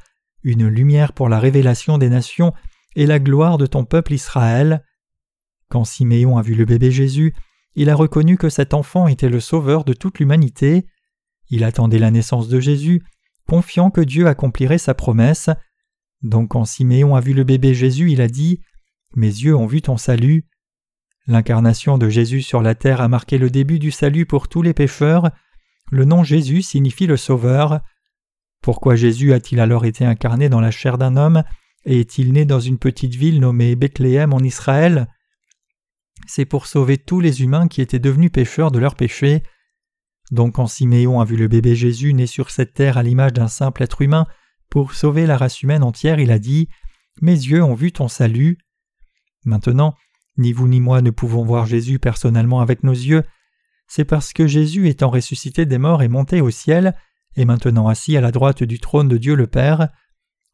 une 0.42 0.66
lumière 0.66 1.12
pour 1.12 1.28
la 1.28 1.38
révélation 1.38 1.98
des 1.98 2.08
nations 2.08 2.52
et 2.96 3.06
la 3.06 3.18
gloire 3.18 3.58
de 3.58 3.66
ton 3.66 3.84
peuple 3.84 4.12
Israël. 4.12 4.84
Quand 5.68 5.84
Siméon 5.84 6.38
a 6.38 6.42
vu 6.42 6.54
le 6.54 6.64
bébé 6.64 6.90
Jésus, 6.90 7.34
il 7.74 7.90
a 7.90 7.94
reconnu 7.94 8.36
que 8.36 8.48
cet 8.48 8.74
enfant 8.74 9.08
était 9.08 9.28
le 9.28 9.40
sauveur 9.40 9.84
de 9.84 9.94
toute 9.94 10.18
l'humanité. 10.18 10.86
Il 11.48 11.64
attendait 11.64 11.98
la 11.98 12.10
naissance 12.10 12.48
de 12.48 12.60
Jésus, 12.60 13.02
confiant 13.48 13.90
que 13.90 14.00
Dieu 14.00 14.26
accomplirait 14.26 14.78
sa 14.78 14.94
promesse. 14.94 15.50
Donc 16.22 16.50
quand 16.50 16.64
Siméon 16.64 17.16
a 17.16 17.20
vu 17.20 17.32
le 17.32 17.44
bébé 17.44 17.74
Jésus, 17.74 18.12
il 18.12 18.20
a 18.20 18.28
dit 18.28 18.60
Mes 19.16 19.26
yeux 19.26 19.56
ont 19.56 19.66
vu 19.66 19.82
ton 19.82 19.96
salut. 19.96 20.46
L'incarnation 21.26 21.98
de 21.98 22.08
Jésus 22.08 22.42
sur 22.42 22.62
la 22.62 22.74
terre 22.74 23.00
a 23.00 23.08
marqué 23.08 23.38
le 23.38 23.50
début 23.50 23.78
du 23.78 23.90
salut 23.90 24.26
pour 24.26 24.48
tous 24.48 24.62
les 24.62 24.74
pécheurs. 24.74 25.30
Le 25.90 26.04
nom 26.04 26.24
Jésus 26.24 26.62
signifie 26.62 27.06
le 27.06 27.16
Sauveur. 27.16 27.80
Pourquoi 28.62 28.96
Jésus 28.96 29.32
a-t-il 29.32 29.60
alors 29.60 29.84
été 29.84 30.04
incarné 30.04 30.48
dans 30.48 30.60
la 30.60 30.70
chair 30.70 30.98
d'un 30.98 31.16
homme 31.16 31.42
et 31.84 32.00
est-il 32.00 32.32
né 32.32 32.44
dans 32.44 32.60
une 32.60 32.78
petite 32.78 33.14
ville 33.14 33.40
nommée 33.40 33.76
Bethléem 33.76 34.32
en 34.32 34.40
Israël? 34.40 35.08
C'est 36.26 36.46
pour 36.46 36.66
sauver 36.66 36.96
tous 36.96 37.20
les 37.20 37.42
humains 37.42 37.68
qui 37.68 37.82
étaient 37.82 37.98
devenus 37.98 38.32
pécheurs 38.32 38.70
de 38.70 38.78
leurs 38.78 38.94
péchés. 38.94 39.42
Donc 40.30 40.54
quand 40.54 40.66
Siméon 40.66 41.20
a 41.20 41.24
vu 41.24 41.36
le 41.36 41.48
bébé 41.48 41.76
Jésus 41.76 42.14
né 42.14 42.26
sur 42.26 42.50
cette 42.50 42.72
terre 42.72 42.96
à 42.96 43.02
l'image 43.02 43.34
d'un 43.34 43.48
simple 43.48 43.82
être 43.82 44.00
humain, 44.00 44.26
pour 44.70 44.94
sauver 44.94 45.26
la 45.26 45.36
race 45.36 45.62
humaine 45.62 45.82
entière, 45.82 46.18
il 46.18 46.32
a 46.32 46.38
dit 46.38 46.68
Mes 47.20 47.32
yeux 47.32 47.62
ont 47.62 47.74
vu 47.74 47.92
ton 47.92 48.08
salut. 48.08 48.58
Maintenant, 49.44 49.94
ni 50.38 50.52
vous 50.52 50.66
ni 50.66 50.80
moi 50.80 51.02
ne 51.02 51.10
pouvons 51.10 51.44
voir 51.44 51.66
Jésus 51.66 51.98
personnellement 51.98 52.60
avec 52.60 52.82
nos 52.82 52.92
yeux, 52.92 53.24
c'est 53.86 54.04
parce 54.04 54.32
que 54.32 54.46
Jésus 54.46 54.88
étant 54.88 55.10
ressuscité 55.10 55.66
des 55.66 55.78
morts 55.78 56.02
est 56.02 56.08
monté 56.08 56.40
au 56.40 56.50
ciel, 56.50 56.94
et 57.36 57.44
maintenant 57.44 57.88
assis 57.88 58.16
à 58.16 58.20
la 58.20 58.30
droite 58.30 58.62
du 58.62 58.78
trône 58.78 59.08
de 59.08 59.16
Dieu 59.16 59.34
le 59.34 59.46
Père. 59.46 59.88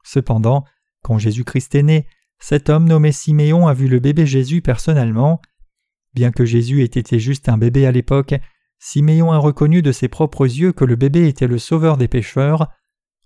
Cependant, 0.03 0.65
quand 1.03 1.19
Jésus-Christ 1.19 1.75
est 1.75 1.83
né, 1.83 2.07
cet 2.39 2.71
homme 2.71 2.89
nommé 2.89 3.13
Siméon 3.13 3.69
a 3.69 3.75
vu 3.75 3.87
le 3.87 4.01
bébé 4.01 4.27
Jésus 4.27 4.63
personnellement. 4.63 5.41
Bien 6.15 6.33
que 6.33 6.45
Jésus 6.45 6.83
ait 6.83 6.87
été 6.87 7.19
juste 7.19 7.49
un 7.49 7.59
bébé 7.59 7.87
à 7.87 7.93
l'époque, 7.93 8.35
Siméon 8.79 9.31
a 9.31 9.39
reconnu 9.39 9.83
de 9.83 9.93
ses 9.93 10.09
propres 10.09 10.47
yeux 10.47 10.73
que 10.73 10.87
le 10.87 10.97
bébé 10.97 11.29
était 11.29 11.47
le 11.47 11.59
sauveur 11.59 11.99
des 11.99 12.09
pécheurs. 12.09 12.69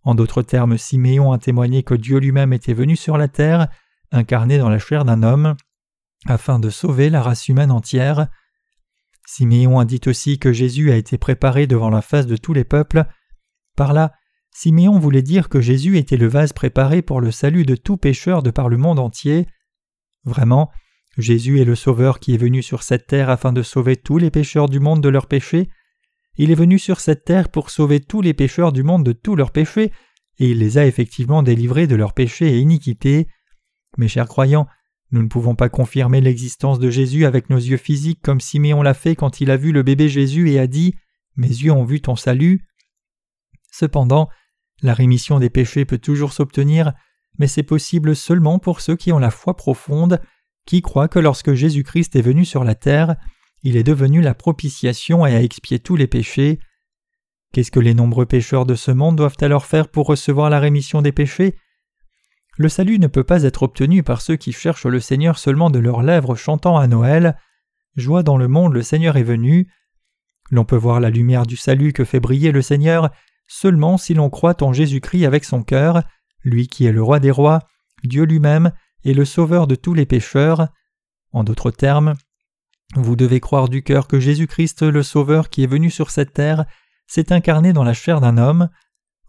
En 0.03 0.17
d'autres 0.17 0.43
termes, 0.43 0.77
Siméon 0.77 1.33
a 1.33 1.39
témoigné 1.39 1.85
que 1.85 1.95
Dieu 1.95 2.19
lui-même 2.19 2.53
était 2.53 2.75
venu 2.75 2.97
sur 2.97 3.17
la 3.17 3.29
terre, 3.29 3.69
incarné 4.11 4.59
dans 4.59 4.69
la 4.69 4.81
chair 4.81 5.05
d'un 5.05 5.23
homme, 5.23 5.55
afin 6.27 6.59
de 6.59 6.71
sauver 6.71 7.09
la 7.09 7.23
race 7.23 7.49
humaine 7.49 7.71
entière. 7.71 8.27
Siméon 9.27 9.79
a 9.79 9.85
dit 9.85 10.01
aussi 10.07 10.39
que 10.39 10.53
Jésus 10.53 10.91
a 10.91 10.97
été 10.97 11.19
préparé 11.19 11.67
devant 11.67 11.91
la 11.91 12.03
face 12.03 12.27
de 12.27 12.37
tous 12.37 12.53
les 12.53 12.65
peuples. 12.65 13.05
Par 13.77 13.93
là, 13.93 14.13
Siméon 14.53 14.99
voulait 14.99 15.23
dire 15.23 15.49
que 15.49 15.61
Jésus 15.61 15.99
était 15.99 16.17
le 16.17 16.29
vase 16.29 16.53
préparé 16.53 17.03
pour 17.03 17.21
le 17.21 17.31
salut 17.31 17.65
de 17.65 17.75
tout 17.75 17.97
pécheur 17.97 18.43
de 18.43 18.51
par 18.51 18.69
le 18.69 18.77
monde 18.77 19.01
entier. 19.01 19.47
Vraiment, 20.25 20.71
Jésus 21.19 21.61
est 21.61 21.65
le 21.65 21.75
Sauveur 21.75 22.21
qui 22.21 22.35
est 22.35 22.39
venu 22.39 22.63
sur 22.63 22.83
cette 22.83 23.07
terre 23.07 23.31
afin 23.31 23.53
de 23.53 23.63
sauver 23.63 23.97
tous 23.97 24.19
les 24.19 24.31
pécheurs 24.31 24.69
du 24.69 24.81
monde 24.81 25.03
de 25.03 25.09
leurs 25.09 25.27
péchés. 25.27 25.69
Il 26.37 26.51
est 26.51 26.57
venu 26.57 26.79
sur 26.79 27.01
cette 27.01 27.25
terre 27.25 27.49
pour 27.49 27.71
sauver 27.71 28.01
tous 28.01 28.21
les 28.21 28.35
pécheurs 28.35 28.73
du 28.73 28.83
monde 28.83 29.05
de 29.05 29.13
tous 29.13 29.37
leurs 29.37 29.53
péchés, 29.53 29.93
et 30.39 30.51
il 30.51 30.59
les 30.59 30.79
a 30.79 30.87
effectivement 30.87 31.43
délivrés 31.43 31.87
de 31.87 31.95
leurs 31.95 32.13
péchés 32.13 32.55
et 32.55 32.59
iniquités. 32.59 33.29
Mes 33.97 34.09
chers 34.09 34.27
croyants, 34.27 34.67
nous 35.11 35.23
ne 35.23 35.29
pouvons 35.29 35.55
pas 35.55 35.69
confirmer 35.69 36.21
l'existence 36.21 36.79
de 36.79 36.91
Jésus 36.91 37.25
avec 37.25 37.51
nos 37.51 37.59
yeux 37.59 37.77
physiques 37.77 38.21
comme 38.23 38.41
Siméon 38.41 38.83
l'a 38.83 38.95
fait 38.95 39.15
quand 39.15 39.41
il 39.41 39.51
a 39.51 39.57
vu 39.57 39.73
le 39.73 39.83
bébé 39.83 40.09
Jésus 40.09 40.51
et 40.51 40.59
a 40.59 40.67
dit 40.67 40.95
Mes 41.37 41.49
yeux 41.49 41.73
ont 41.73 41.85
vu 41.85 42.01
ton 42.01 42.17
salut. 42.17 42.67
Cependant, 43.71 44.29
la 44.83 44.95
rémission 44.95 45.39
des 45.39 45.51
péchés 45.51 45.85
peut 45.85 45.99
toujours 45.99 46.33
s'obtenir, 46.33 46.93
mais 47.39 47.47
c'est 47.47 47.63
possible 47.63 48.17
seulement 48.17 48.59
pour 48.59 48.81
ceux 48.81 48.97
qui 48.97 49.13
ont 49.13 49.19
la 49.19 49.31
foi 49.31 49.57
profonde 49.57 50.21
qui 50.67 50.83
croit 50.83 51.09
que 51.09 51.19
lorsque 51.19 51.53
Jésus-Christ 51.53 52.17
est 52.17 52.23
venu 52.23 52.45
sur 52.45 52.65
la 52.65 52.75
terre, 52.75 53.17
il 53.63 53.77
est 53.77 53.83
devenu 53.83 54.21
la 54.21 54.35
propitiation 54.35 55.27
et 55.27 55.35
a 55.35 55.43
expié 55.43 55.79
tous 55.79 55.97
les 55.97 56.07
péchés. 56.07 56.59
Qu'est-ce 57.53 57.71
que 57.71 57.81
les 57.81 57.95
nombreux 57.95 58.27
pécheurs 58.27 58.67
de 58.67 58.75
ce 58.75 58.91
monde 58.91 59.17
doivent 59.17 59.37
alors 59.41 59.67
faire 59.67 59.89
pour 59.89 60.07
recevoir 60.07 60.51
la 60.51 60.61
rémission 60.61 61.03
des 61.03 61.13
péchés? 61.13 61.57
Le 62.57 62.69
salut 62.69 62.99
ne 62.99 63.09
peut 63.09 63.25
pas 63.25 63.43
être 63.43 63.65
obtenu 63.65 64.03
par 64.03 64.21
ceux 64.21 64.37
qui 64.37 64.53
cherchent 64.53 64.87
le 64.87 65.01
Seigneur 65.01 65.39
seulement 65.39 65.71
de 65.71 65.79
leurs 65.81 66.03
lèvres 66.03 66.37
chantant 66.37 66.79
à 66.79 66.87
Noël. 66.87 67.37
Joie 67.97 68.23
dans 68.23 68.37
le 68.37 68.49
monde, 68.49 68.75
le 68.75 68.83
Seigneur 68.83 69.17
est 69.17 69.25
venu. 69.25 69.69
L'on 70.51 70.65
peut 70.65 70.77
voir 70.77 71.01
la 71.01 71.11
lumière 71.11 71.47
du 71.47 71.57
salut 71.57 71.93
que 71.93 72.05
fait 72.05 72.21
briller 72.21 72.53
le 72.53 72.63
Seigneur 72.63 73.11
seulement 73.47 73.99
si 73.99 74.15
l'on 74.15 74.31
croit 74.31 74.63
en 74.63 74.73
Jésus-Christ 74.73 75.27
avec 75.27 75.45
son 75.45 75.63
cœur, 75.63 76.03
lui 76.43 76.69
qui 76.69 76.87
est 76.87 76.93
le 76.93 77.03
roi 77.03 77.21
des 77.21 77.31
rois, 77.31 77.61
Dieu 78.03 78.25
lui-même, 78.25 78.73
et 79.05 79.15
le 79.15 79.25
Sauveur 79.25 79.67
de 79.67 79.75
tous 79.75 79.95
les 79.95 80.07
pécheurs. 80.07 80.69
En 81.33 81.45
d'autres 81.45 81.71
termes, 81.71 82.15
vous 82.95 83.17
devez 83.17 83.41
croire 83.41 83.69
du 83.69 83.83
cœur 83.83 84.07
que 84.07 84.21
Jésus-Christ, 84.21 84.83
le 84.83 85.03
Sauveur 85.03 85.51
qui 85.51 85.63
est 85.63 85.69
venu 85.69 85.91
sur 85.91 86.11
cette 86.11 86.33
terre, 86.33 86.65
s'est 87.07 87.33
incarné 87.33 87.73
dans 87.73 87.85
la 87.85 87.95
chair 87.95 88.21
d'un 88.21 88.39
homme. 88.39 88.69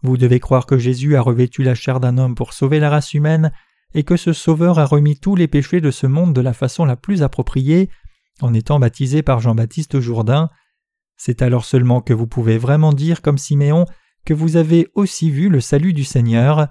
Vous 0.06 0.16
devez 0.16 0.38
croire 0.38 0.66
que 0.66 0.78
Jésus 0.78 1.16
a 1.16 1.20
revêtu 1.20 1.64
la 1.64 1.74
chair 1.74 1.98
d'un 1.98 2.16
homme 2.16 2.36
pour 2.36 2.52
sauver 2.52 2.78
la 2.78 2.90
race 2.90 3.12
humaine, 3.12 3.50
et 3.92 4.04
que 4.04 4.16
ce 4.16 4.32
Sauveur 4.32 4.78
a 4.78 4.86
remis 4.86 5.18
tous 5.18 5.34
les 5.34 5.48
péchés 5.48 5.80
de 5.80 5.90
ce 5.90 6.06
monde 6.06 6.32
de 6.32 6.40
la 6.40 6.52
façon 6.52 6.84
la 6.84 6.94
plus 6.94 7.24
appropriée, 7.24 7.90
en 8.40 8.54
étant 8.54 8.78
baptisé 8.78 9.22
par 9.22 9.40
Jean-Baptiste 9.40 9.98
Jourdain. 9.98 10.48
C'est 11.16 11.42
alors 11.42 11.64
seulement 11.64 12.02
que 12.02 12.12
vous 12.12 12.28
pouvez 12.28 12.56
vraiment 12.56 12.92
dire 12.92 13.20
comme 13.20 13.36
Siméon 13.36 13.84
que 14.24 14.32
vous 14.32 14.56
avez 14.56 14.86
aussi 14.94 15.28
vu 15.28 15.48
le 15.48 15.60
salut 15.60 15.92
du 15.92 16.04
Seigneur. 16.04 16.68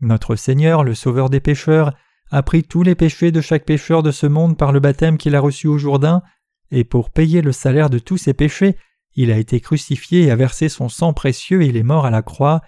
Notre 0.00 0.34
Seigneur, 0.34 0.84
le 0.84 0.94
Sauveur 0.94 1.28
des 1.28 1.40
pécheurs, 1.40 1.92
a 2.30 2.42
pris 2.42 2.62
tous 2.62 2.82
les 2.82 2.94
péchés 2.94 3.30
de 3.30 3.42
chaque 3.42 3.66
pécheur 3.66 4.02
de 4.02 4.10
ce 4.10 4.26
monde 4.26 4.56
par 4.56 4.72
le 4.72 4.80
baptême 4.80 5.18
qu'il 5.18 5.36
a 5.36 5.40
reçu 5.40 5.66
au 5.66 5.76
Jourdain, 5.76 6.22
et 6.70 6.84
pour 6.84 7.10
payer 7.10 7.42
le 7.42 7.52
salaire 7.52 7.90
de 7.90 7.98
tous 7.98 8.16
ses 8.16 8.32
péchés, 8.32 8.78
il 9.20 9.32
a 9.32 9.36
été 9.36 9.58
crucifié 9.58 10.22
et 10.22 10.30
a 10.30 10.36
versé 10.36 10.68
son 10.68 10.88
sang 10.88 11.12
précieux 11.12 11.62
et 11.62 11.66
il 11.66 11.76
est 11.76 11.82
mort 11.82 12.06
à 12.06 12.10
la 12.10 12.22
croix. 12.22 12.60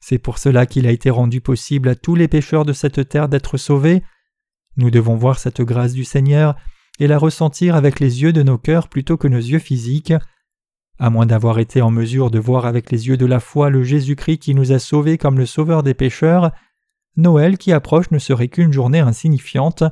C'est 0.00 0.18
pour 0.18 0.38
cela 0.38 0.66
qu'il 0.66 0.84
a 0.84 0.90
été 0.90 1.10
rendu 1.10 1.40
possible 1.40 1.88
à 1.88 1.94
tous 1.94 2.16
les 2.16 2.26
pécheurs 2.26 2.64
de 2.64 2.72
cette 2.72 3.08
terre 3.08 3.28
d'être 3.28 3.56
sauvés. 3.56 4.02
Nous 4.76 4.90
devons 4.90 5.14
voir 5.14 5.38
cette 5.38 5.62
grâce 5.62 5.92
du 5.92 6.02
Seigneur 6.02 6.56
et 6.98 7.06
la 7.06 7.18
ressentir 7.18 7.76
avec 7.76 8.00
les 8.00 8.20
yeux 8.20 8.32
de 8.32 8.42
nos 8.42 8.58
cœurs 8.58 8.88
plutôt 8.88 9.16
que 9.16 9.28
nos 9.28 9.38
yeux 9.38 9.60
physiques. 9.60 10.12
À 10.98 11.08
moins 11.08 11.24
d'avoir 11.24 11.60
été 11.60 11.80
en 11.82 11.92
mesure 11.92 12.32
de 12.32 12.40
voir 12.40 12.66
avec 12.66 12.90
les 12.90 13.06
yeux 13.06 13.16
de 13.16 13.26
la 13.26 13.38
foi 13.38 13.70
le 13.70 13.84
Jésus-Christ 13.84 14.38
qui 14.38 14.56
nous 14.56 14.72
a 14.72 14.80
sauvés 14.80 15.18
comme 15.18 15.38
le 15.38 15.46
Sauveur 15.46 15.84
des 15.84 15.94
pécheurs, 15.94 16.50
Noël 17.16 17.58
qui 17.58 17.72
approche 17.72 18.10
ne 18.10 18.18
serait 18.18 18.48
qu'une 18.48 18.72
journée 18.72 18.98
insignifiante. 18.98 19.84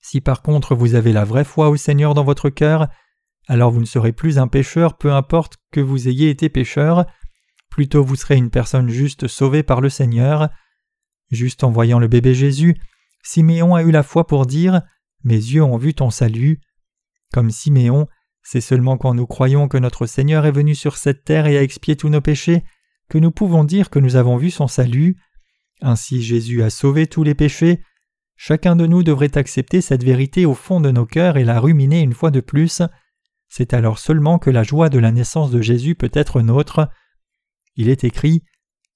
Si 0.00 0.22
par 0.22 0.40
contre 0.40 0.74
vous 0.74 0.94
avez 0.94 1.12
la 1.12 1.26
vraie 1.26 1.44
foi 1.44 1.68
au 1.68 1.76
Seigneur 1.76 2.14
dans 2.14 2.24
votre 2.24 2.48
cœur, 2.48 2.88
alors 3.46 3.70
vous 3.70 3.80
ne 3.80 3.86
serez 3.86 4.12
plus 4.12 4.38
un 4.38 4.48
pécheur 4.48 4.96
peu 4.98 5.12
importe 5.12 5.56
que 5.70 5.80
vous 5.80 6.08
ayez 6.08 6.30
été 6.30 6.48
pécheur, 6.48 7.06
plutôt 7.70 8.02
vous 8.04 8.16
serez 8.16 8.36
une 8.36 8.50
personne 8.50 8.88
juste 8.88 9.28
sauvée 9.28 9.62
par 9.62 9.80
le 9.80 9.88
Seigneur. 9.88 10.48
Juste 11.30 11.64
en 11.64 11.70
voyant 11.70 11.98
le 11.98 12.08
bébé 12.08 12.34
Jésus, 12.34 12.76
Siméon 13.22 13.74
a 13.74 13.82
eu 13.82 13.90
la 13.90 14.02
foi 14.02 14.26
pour 14.26 14.46
dire 14.46 14.82
Mes 15.24 15.34
yeux 15.34 15.62
ont 15.62 15.76
vu 15.76 15.94
ton 15.94 16.10
salut. 16.10 16.60
Comme 17.32 17.50
Siméon, 17.50 18.06
c'est 18.42 18.60
seulement 18.60 18.96
quand 18.96 19.14
nous 19.14 19.26
croyons 19.26 19.68
que 19.68 19.78
notre 19.78 20.06
Seigneur 20.06 20.46
est 20.46 20.52
venu 20.52 20.74
sur 20.74 20.96
cette 20.96 21.24
terre 21.24 21.46
et 21.46 21.58
a 21.58 21.62
expié 21.62 21.96
tous 21.96 22.08
nos 22.08 22.20
péchés 22.20 22.64
que 23.08 23.18
nous 23.18 23.30
pouvons 23.30 23.64
dire 23.64 23.90
que 23.90 23.98
nous 23.98 24.16
avons 24.16 24.36
vu 24.36 24.50
son 24.50 24.68
salut. 24.68 25.16
Ainsi 25.80 26.22
Jésus 26.22 26.62
a 26.62 26.70
sauvé 26.70 27.06
tous 27.06 27.22
les 27.22 27.34
péchés. 27.34 27.82
Chacun 28.36 28.76
de 28.76 28.86
nous 28.86 29.02
devrait 29.02 29.36
accepter 29.36 29.80
cette 29.80 30.04
vérité 30.04 30.46
au 30.46 30.54
fond 30.54 30.80
de 30.80 30.90
nos 30.90 31.06
cœurs 31.06 31.36
et 31.36 31.44
la 31.44 31.60
ruminer 31.60 32.00
une 32.00 32.14
fois 32.14 32.30
de 32.30 32.40
plus. 32.40 32.82
C'est 33.48 33.74
alors 33.74 33.98
seulement 33.98 34.38
que 34.38 34.50
la 34.50 34.62
joie 34.62 34.88
de 34.88 34.98
la 34.98 35.12
naissance 35.12 35.50
de 35.50 35.60
Jésus 35.60 35.94
peut 35.94 36.10
être 36.12 36.40
nôtre. 36.40 36.88
Il 37.76 37.88
est 37.88 38.04
écrit 38.04 38.42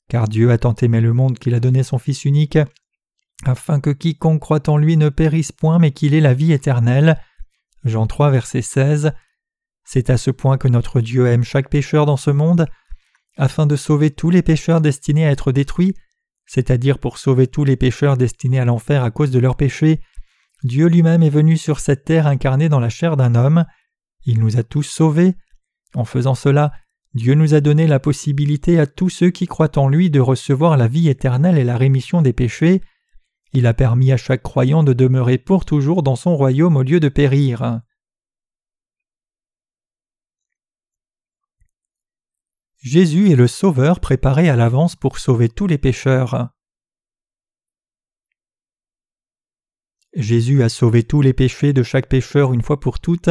Car 0.08 0.28
Dieu 0.28 0.50
a 0.50 0.58
tant 0.58 0.74
aimé 0.74 1.00
le 1.00 1.12
monde 1.12 1.38
qu'il 1.38 1.54
a 1.54 1.60
donné 1.60 1.82
son 1.82 1.98
Fils 1.98 2.24
unique, 2.24 2.58
afin 3.44 3.80
que 3.80 3.90
quiconque 3.90 4.40
croit 4.40 4.68
en 4.68 4.76
lui 4.76 4.96
ne 4.96 5.08
périsse 5.08 5.52
point 5.52 5.78
mais 5.78 5.92
qu'il 5.92 6.14
ait 6.14 6.20
la 6.20 6.34
vie 6.34 6.52
éternelle. 6.52 7.18
Jean 7.84 8.06
3, 8.06 8.30
verset 8.30 8.62
16. 8.62 9.12
C'est 9.84 10.10
à 10.10 10.18
ce 10.18 10.30
point 10.30 10.58
que 10.58 10.68
notre 10.68 11.00
Dieu 11.00 11.26
aime 11.26 11.44
chaque 11.44 11.70
pécheur 11.70 12.06
dans 12.06 12.18
ce 12.18 12.30
monde, 12.30 12.66
afin 13.36 13.66
de 13.66 13.76
sauver 13.76 14.10
tous 14.10 14.30
les 14.30 14.42
pécheurs 14.42 14.80
destinés 14.80 15.26
à 15.26 15.30
être 15.30 15.52
détruits, 15.52 15.94
c'est-à-dire 16.46 16.98
pour 16.98 17.18
sauver 17.18 17.46
tous 17.46 17.64
les 17.64 17.76
pécheurs 17.76 18.16
destinés 18.16 18.60
à 18.60 18.64
l'enfer 18.64 19.02
à 19.02 19.10
cause 19.10 19.30
de 19.30 19.38
leurs 19.38 19.56
péchés. 19.56 20.00
Dieu 20.62 20.88
lui-même 20.88 21.22
est 21.22 21.30
venu 21.30 21.56
sur 21.56 21.80
cette 21.80 22.04
terre 22.04 22.26
incarné 22.26 22.68
dans 22.68 22.80
la 22.80 22.90
chair 22.90 23.16
d'un 23.16 23.34
homme. 23.34 23.64
Il 24.24 24.40
nous 24.40 24.58
a 24.58 24.62
tous 24.62 24.82
sauvés. 24.82 25.36
En 25.94 26.04
faisant 26.04 26.34
cela, 26.34 26.72
Dieu 27.14 27.34
nous 27.34 27.54
a 27.54 27.60
donné 27.60 27.86
la 27.86 27.98
possibilité 27.98 28.78
à 28.78 28.86
tous 28.86 29.08
ceux 29.08 29.30
qui 29.30 29.46
croient 29.46 29.78
en 29.78 29.88
lui 29.88 30.10
de 30.10 30.20
recevoir 30.20 30.76
la 30.76 30.86
vie 30.86 31.08
éternelle 31.08 31.58
et 31.58 31.64
la 31.64 31.76
rémission 31.76 32.22
des 32.22 32.32
péchés. 32.32 32.82
Il 33.52 33.66
a 33.66 33.74
permis 33.74 34.12
à 34.12 34.16
chaque 34.16 34.42
croyant 34.42 34.84
de 34.84 34.92
demeurer 34.92 35.38
pour 35.38 35.64
toujours 35.64 36.04
dans 36.04 36.14
son 36.14 36.36
royaume 36.36 36.76
au 36.76 36.82
lieu 36.82 37.00
de 37.00 37.08
périr. 37.08 37.80
Jésus 42.78 43.30
est 43.30 43.36
le 43.36 43.48
Sauveur 43.48 44.00
préparé 44.00 44.48
à 44.48 44.56
l'avance 44.56 44.96
pour 44.96 45.18
sauver 45.18 45.48
tous 45.48 45.66
les 45.66 45.78
pécheurs. 45.78 46.50
Jésus 50.14 50.62
a 50.62 50.68
sauvé 50.68 51.02
tous 51.02 51.22
les 51.22 51.32
péchés 51.32 51.72
de 51.72 51.82
chaque 51.82 52.08
pécheur 52.08 52.52
une 52.52 52.62
fois 52.62 52.80
pour 52.80 53.00
toutes. 53.00 53.30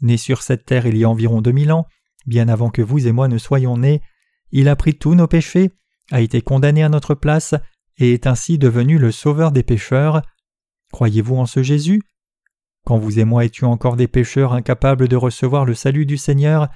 Né 0.00 0.16
sur 0.16 0.42
cette 0.42 0.64
terre 0.64 0.86
il 0.86 0.96
y 0.96 1.04
a 1.04 1.08
environ 1.08 1.40
deux 1.40 1.52
mille 1.52 1.72
ans, 1.72 1.86
bien 2.26 2.48
avant 2.48 2.70
que 2.70 2.82
vous 2.82 3.06
et 3.06 3.12
moi 3.12 3.28
ne 3.28 3.38
soyons 3.38 3.78
nés, 3.78 4.02
il 4.50 4.68
a 4.68 4.76
pris 4.76 4.94
tous 4.94 5.14
nos 5.14 5.26
péchés, 5.26 5.70
a 6.10 6.20
été 6.20 6.42
condamné 6.42 6.82
à 6.82 6.88
notre 6.88 7.14
place, 7.14 7.54
et 7.98 8.12
est 8.12 8.26
ainsi 8.26 8.58
devenu 8.58 8.98
le 8.98 9.12
sauveur 9.12 9.52
des 9.52 9.62
pécheurs. 9.62 10.22
Croyez-vous 10.92 11.36
en 11.36 11.46
ce 11.46 11.62
Jésus? 11.62 12.02
Quand 12.84 12.98
vous 12.98 13.18
et 13.18 13.24
moi 13.24 13.44
étions 13.44 13.70
encore 13.70 13.96
des 13.96 14.08
pécheurs 14.08 14.52
incapables 14.52 15.08
de 15.08 15.16
recevoir 15.16 15.64
le 15.64 15.74
salut 15.74 16.06
du 16.06 16.18
Seigneur, 16.18 16.68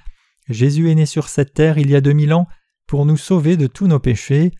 Jésus 0.47 0.89
est 0.89 0.95
né 0.95 1.05
sur 1.05 1.29
cette 1.29 1.53
terre 1.53 1.77
il 1.77 1.89
y 1.89 1.95
a 1.95 2.01
deux 2.01 2.13
mille 2.13 2.33
ans 2.33 2.47
pour 2.87 3.05
nous 3.05 3.17
sauver 3.17 3.57
de 3.57 3.67
tous 3.67 3.87
nos 3.87 3.99
péchés. 3.99 4.51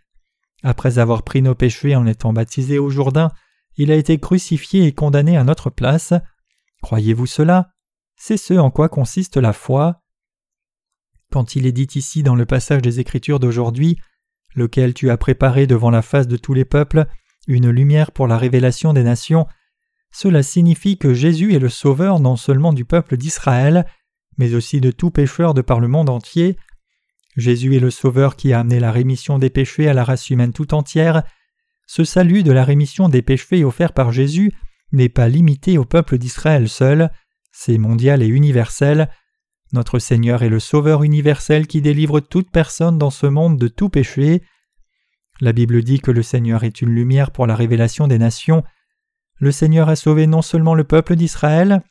Après 0.62 1.00
avoir 1.00 1.24
pris 1.24 1.42
nos 1.42 1.56
péchés 1.56 1.96
en 1.96 2.06
étant 2.06 2.34
baptisé 2.34 2.78
au 2.78 2.90
Jourdain, 2.90 3.32
il 3.78 3.92
a 3.92 3.96
été 3.96 4.20
crucifié 4.20 4.86
et 4.86 4.92
condamné 4.92 5.38
à 5.38 5.44
notre 5.44 5.70
place. 5.70 6.14
Croyez-vous 6.84 7.26
cela? 7.26 7.72
C'est 8.22 8.38
ce 8.38 8.54
en 8.54 8.70
quoi 8.70 8.90
consiste 8.90 9.38
la 9.38 9.54
foi. 9.54 10.04
Quand 11.32 11.56
il 11.56 11.66
est 11.66 11.72
dit 11.72 11.88
ici 11.96 12.22
dans 12.22 12.36
le 12.36 12.46
passage 12.46 12.82
des 12.82 13.00
Écritures 13.00 13.40
d'aujourd'hui, 13.40 13.98
lequel 14.56 14.94
tu 14.94 15.10
as 15.10 15.18
préparé 15.18 15.68
devant 15.68 15.90
la 15.90 16.02
face 16.02 16.28
de 16.28 16.36
tous 16.36 16.54
les 16.54 16.66
peuples, 16.66 17.06
une 17.48 17.70
lumière 17.70 18.12
pour 18.12 18.28
la 18.28 18.38
révélation 18.38 18.92
des 18.92 19.04
nations, 19.04 19.48
cela 20.12 20.44
signifie 20.44 20.98
que 20.98 21.14
Jésus 21.14 21.54
est 21.54 21.60
le 21.60 21.70
Sauveur 21.70 22.20
non 22.20 22.36
seulement 22.36 22.74
du 22.74 22.84
peuple 22.84 23.16
d'Israël, 23.16 23.86
mais 24.38 24.54
aussi 24.54 24.82
de 24.82 24.92
tout 24.92 25.12
pécheur 25.12 25.54
de 25.54 25.62
par 25.62 25.80
le 25.80 25.88
monde 25.88 26.10
entier. 26.10 26.58
Jésus 27.38 27.78
est 27.78 27.80
le 27.80 27.92
Sauveur 27.92 28.36
qui 28.36 28.52
a 28.52 28.60
amené 28.60 28.82
la 28.82 28.92
rémission 28.92 29.40
des 29.40 29.50
péchés 29.50 29.88
à 29.88 29.94
la 29.94 30.04
race 30.04 30.30
humaine 30.30 30.52
tout 30.52 30.74
entière. 30.74 31.24
Ce 31.88 32.04
salut 32.04 32.44
de 32.44 32.52
la 32.52 32.66
rémission 32.66 33.08
des 33.08 33.22
péchés 33.22 33.64
offert 33.64 33.94
par 33.94 34.12
Jésus 34.12 34.52
n'est 34.92 35.10
pas 35.10 35.30
limité 35.30 35.78
au 35.78 35.86
peuple 35.86 36.18
d'Israël 36.18 36.68
seul, 36.68 37.12
c'est 37.52 37.78
mondial 37.78 38.22
et 38.22 38.28
universel. 38.28 39.10
Notre 39.72 40.00
Seigneur 40.00 40.44
est 40.44 40.50
le 40.50 40.60
Sauveur 40.60 41.04
universel 41.04 41.68
qui 41.68 41.82
délivre 41.82 42.20
toute 42.20 42.50
personne 42.52 42.98
dans 42.98 43.10
ce 43.10 43.28
monde 43.28 43.58
de 43.58 43.68
tout 43.68 43.90
péché. 43.90 44.42
La 45.42 45.54
Bible 45.54 45.84
dit 45.84 46.00
que 46.00 46.12
le 46.12 46.24
Seigneur 46.24 46.64
est 46.64 46.82
une 46.82 46.90
lumière 46.90 47.32
pour 47.32 47.48
la 47.48 47.56
révélation 47.56 48.08
des 48.08 48.18
nations. 48.18 48.64
Le 49.38 49.52
Seigneur 49.52 49.88
a 49.90 49.96
sauvé 49.96 50.28
non 50.28 50.42
seulement 50.42 50.76
le 50.76 50.84
peuple 50.84 51.16
d'Israël, 51.16 51.82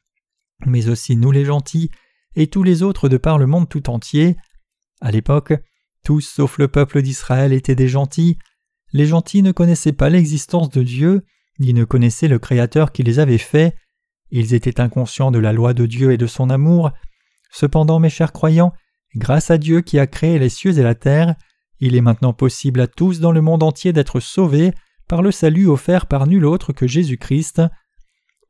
mais 0.67 0.89
aussi 0.89 1.17
nous 1.17 1.31
les 1.31 1.45
gentils 1.45 1.91
et 2.35 2.49
tous 2.49 2.63
les 2.63 2.83
autres 2.83 3.09
de 3.09 3.17
par 3.17 3.39
le 3.39 3.47
monde 3.47 3.69
tout 3.69 3.89
entier. 3.89 4.37
À 5.01 5.11
l'époque, 5.11 5.55
tous 6.05 6.21
sauf 6.21 6.59
le 6.59 6.69
peuple 6.69 7.01
d'Israël 7.03 7.53
étaient 7.53 7.75
des 7.75 7.89
gentils. 7.89 8.39
Les 8.93 9.07
gentils 9.07 9.43
ne 9.43 9.53
connaissaient 9.53 9.93
pas 9.93 10.11
l'existence 10.11 10.71
de 10.71 10.83
Dieu, 10.83 11.25
ni 11.59 11.73
ne 11.73 11.85
connaissaient 11.85 12.29
le 12.29 12.39
Créateur 12.39 12.93
qui 12.93 13.03
les 13.03 13.19
avait 13.19 13.39
faits. 13.39 13.75
Ils 14.31 14.55
étaient 14.55 14.81
inconscients 14.81 15.31
de 15.31 15.39
la 15.39 15.53
loi 15.53 15.75
de 15.75 15.87
Dieu 15.87 16.13
et 16.13 16.19
de 16.19 16.27
son 16.27 16.51
amour. 16.51 16.91
Cependant, 17.51 17.99
mes 17.99 18.11
chers 18.11 18.33
croyants, 18.33 18.73
grâce 19.17 19.51
à 19.51 19.59
Dieu 19.59 19.81
qui 19.81 19.99
a 19.99 20.07
créé 20.07 20.39
les 20.39 20.49
cieux 20.49 20.79
et 20.79 20.83
la 20.83 20.95
terre, 20.95 21.35
il 21.81 21.95
est 21.95 22.01
maintenant 22.01 22.33
possible 22.33 22.81
à 22.81 22.87
tous 22.87 23.21
dans 23.21 23.33
le 23.33 23.41
monde 23.41 23.63
entier 23.63 23.93
d'être 23.93 24.21
sauvés 24.21 24.73
par 25.09 25.23
le 25.23 25.31
salut 25.31 25.69
offert 25.69 26.07
par 26.07 26.27
nul 26.27 26.45
autre 26.45 26.73
que 26.73 26.87
Jésus-Christ. 26.87 27.63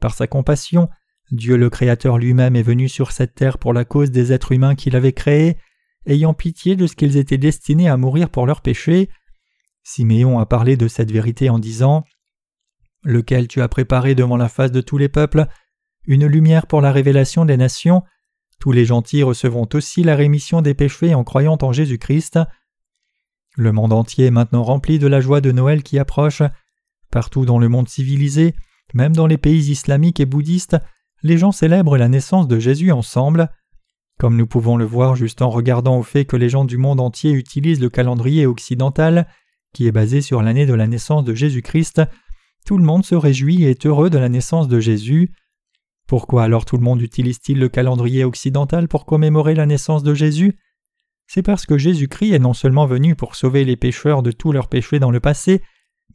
Par 0.00 0.14
sa 0.14 0.26
compassion, 0.26 0.88
Dieu 1.30 1.56
le 1.56 1.70
Créateur 1.70 2.18
lui-même 2.18 2.56
est 2.56 2.62
venu 2.62 2.88
sur 2.88 3.12
cette 3.12 3.34
terre 3.34 3.58
pour 3.58 3.72
la 3.72 3.84
cause 3.84 4.10
des 4.10 4.32
êtres 4.32 4.52
humains 4.52 4.74
qu'il 4.74 4.96
avait 4.96 5.12
créés, 5.12 5.56
ayant 6.06 6.34
pitié 6.34 6.74
de 6.74 6.86
ce 6.86 6.96
qu'ils 6.96 7.16
étaient 7.16 7.38
destinés 7.38 7.88
à 7.88 7.96
mourir 7.96 8.30
pour 8.30 8.46
leurs 8.46 8.62
péchés. 8.62 9.10
Siméon 9.84 10.38
a 10.38 10.46
parlé 10.46 10.76
de 10.76 10.88
cette 10.88 11.12
vérité 11.12 11.50
en 11.50 11.58
disant 11.58 12.04
Lequel 13.04 13.46
tu 13.46 13.60
as 13.60 13.68
préparé 13.68 14.14
devant 14.14 14.36
la 14.36 14.48
face 14.48 14.72
de 14.72 14.80
tous 14.80 14.98
les 14.98 15.08
peuples, 15.08 15.46
une 16.08 16.26
lumière 16.26 16.66
pour 16.66 16.80
la 16.80 16.90
révélation 16.90 17.44
des 17.44 17.58
nations, 17.58 18.02
tous 18.58 18.72
les 18.72 18.86
gentils 18.86 19.22
recevront 19.22 19.68
aussi 19.74 20.02
la 20.02 20.16
rémission 20.16 20.62
des 20.62 20.72
péchés 20.72 21.14
en 21.14 21.22
croyant 21.22 21.58
en 21.60 21.70
Jésus-Christ. 21.70 22.40
Le 23.56 23.72
monde 23.72 23.92
entier 23.92 24.26
est 24.26 24.30
maintenant 24.30 24.62
rempli 24.64 24.98
de 24.98 25.06
la 25.06 25.20
joie 25.20 25.42
de 25.42 25.52
Noël 25.52 25.82
qui 25.82 25.98
approche. 25.98 26.42
Partout 27.10 27.44
dans 27.44 27.58
le 27.58 27.68
monde 27.68 27.90
civilisé, 27.90 28.54
même 28.94 29.14
dans 29.14 29.26
les 29.26 29.36
pays 29.36 29.70
islamiques 29.70 30.18
et 30.18 30.26
bouddhistes, 30.26 30.78
les 31.22 31.36
gens 31.36 31.52
célèbrent 31.52 31.98
la 31.98 32.08
naissance 32.08 32.48
de 32.48 32.58
Jésus 32.58 32.90
ensemble. 32.90 33.50
Comme 34.18 34.36
nous 34.36 34.46
pouvons 34.46 34.78
le 34.78 34.86
voir 34.86 35.14
juste 35.14 35.42
en 35.42 35.50
regardant 35.50 35.98
au 35.98 36.02
fait 36.02 36.24
que 36.24 36.36
les 36.36 36.48
gens 36.48 36.64
du 36.64 36.78
monde 36.78 37.00
entier 37.00 37.32
utilisent 37.32 37.80
le 37.80 37.90
calendrier 37.90 38.46
occidental, 38.46 39.28
qui 39.74 39.86
est 39.86 39.92
basé 39.92 40.22
sur 40.22 40.42
l'année 40.42 40.64
de 40.64 40.74
la 40.74 40.86
naissance 40.86 41.24
de 41.24 41.34
Jésus-Christ, 41.34 42.00
tout 42.64 42.78
le 42.78 42.84
monde 42.84 43.04
se 43.04 43.14
réjouit 43.14 43.64
et 43.64 43.70
est 43.70 43.86
heureux 43.86 44.08
de 44.08 44.18
la 44.18 44.30
naissance 44.30 44.68
de 44.68 44.80
Jésus. 44.80 45.32
Pourquoi 46.08 46.42
alors 46.42 46.64
tout 46.64 46.78
le 46.78 46.82
monde 46.82 47.02
utilise-t-il 47.02 47.58
le 47.58 47.68
calendrier 47.68 48.24
occidental 48.24 48.88
pour 48.88 49.04
commémorer 49.04 49.54
la 49.54 49.66
naissance 49.66 50.02
de 50.02 50.14
Jésus? 50.14 50.58
C'est 51.26 51.42
parce 51.42 51.66
que 51.66 51.76
Jésus-Christ 51.76 52.32
est 52.32 52.38
non 52.38 52.54
seulement 52.54 52.86
venu 52.86 53.14
pour 53.14 53.36
sauver 53.36 53.66
les 53.66 53.76
pécheurs 53.76 54.22
de 54.22 54.32
tous 54.32 54.50
leurs 54.50 54.68
péchés 54.68 54.98
dans 54.98 55.10
le 55.10 55.20
passé, 55.20 55.60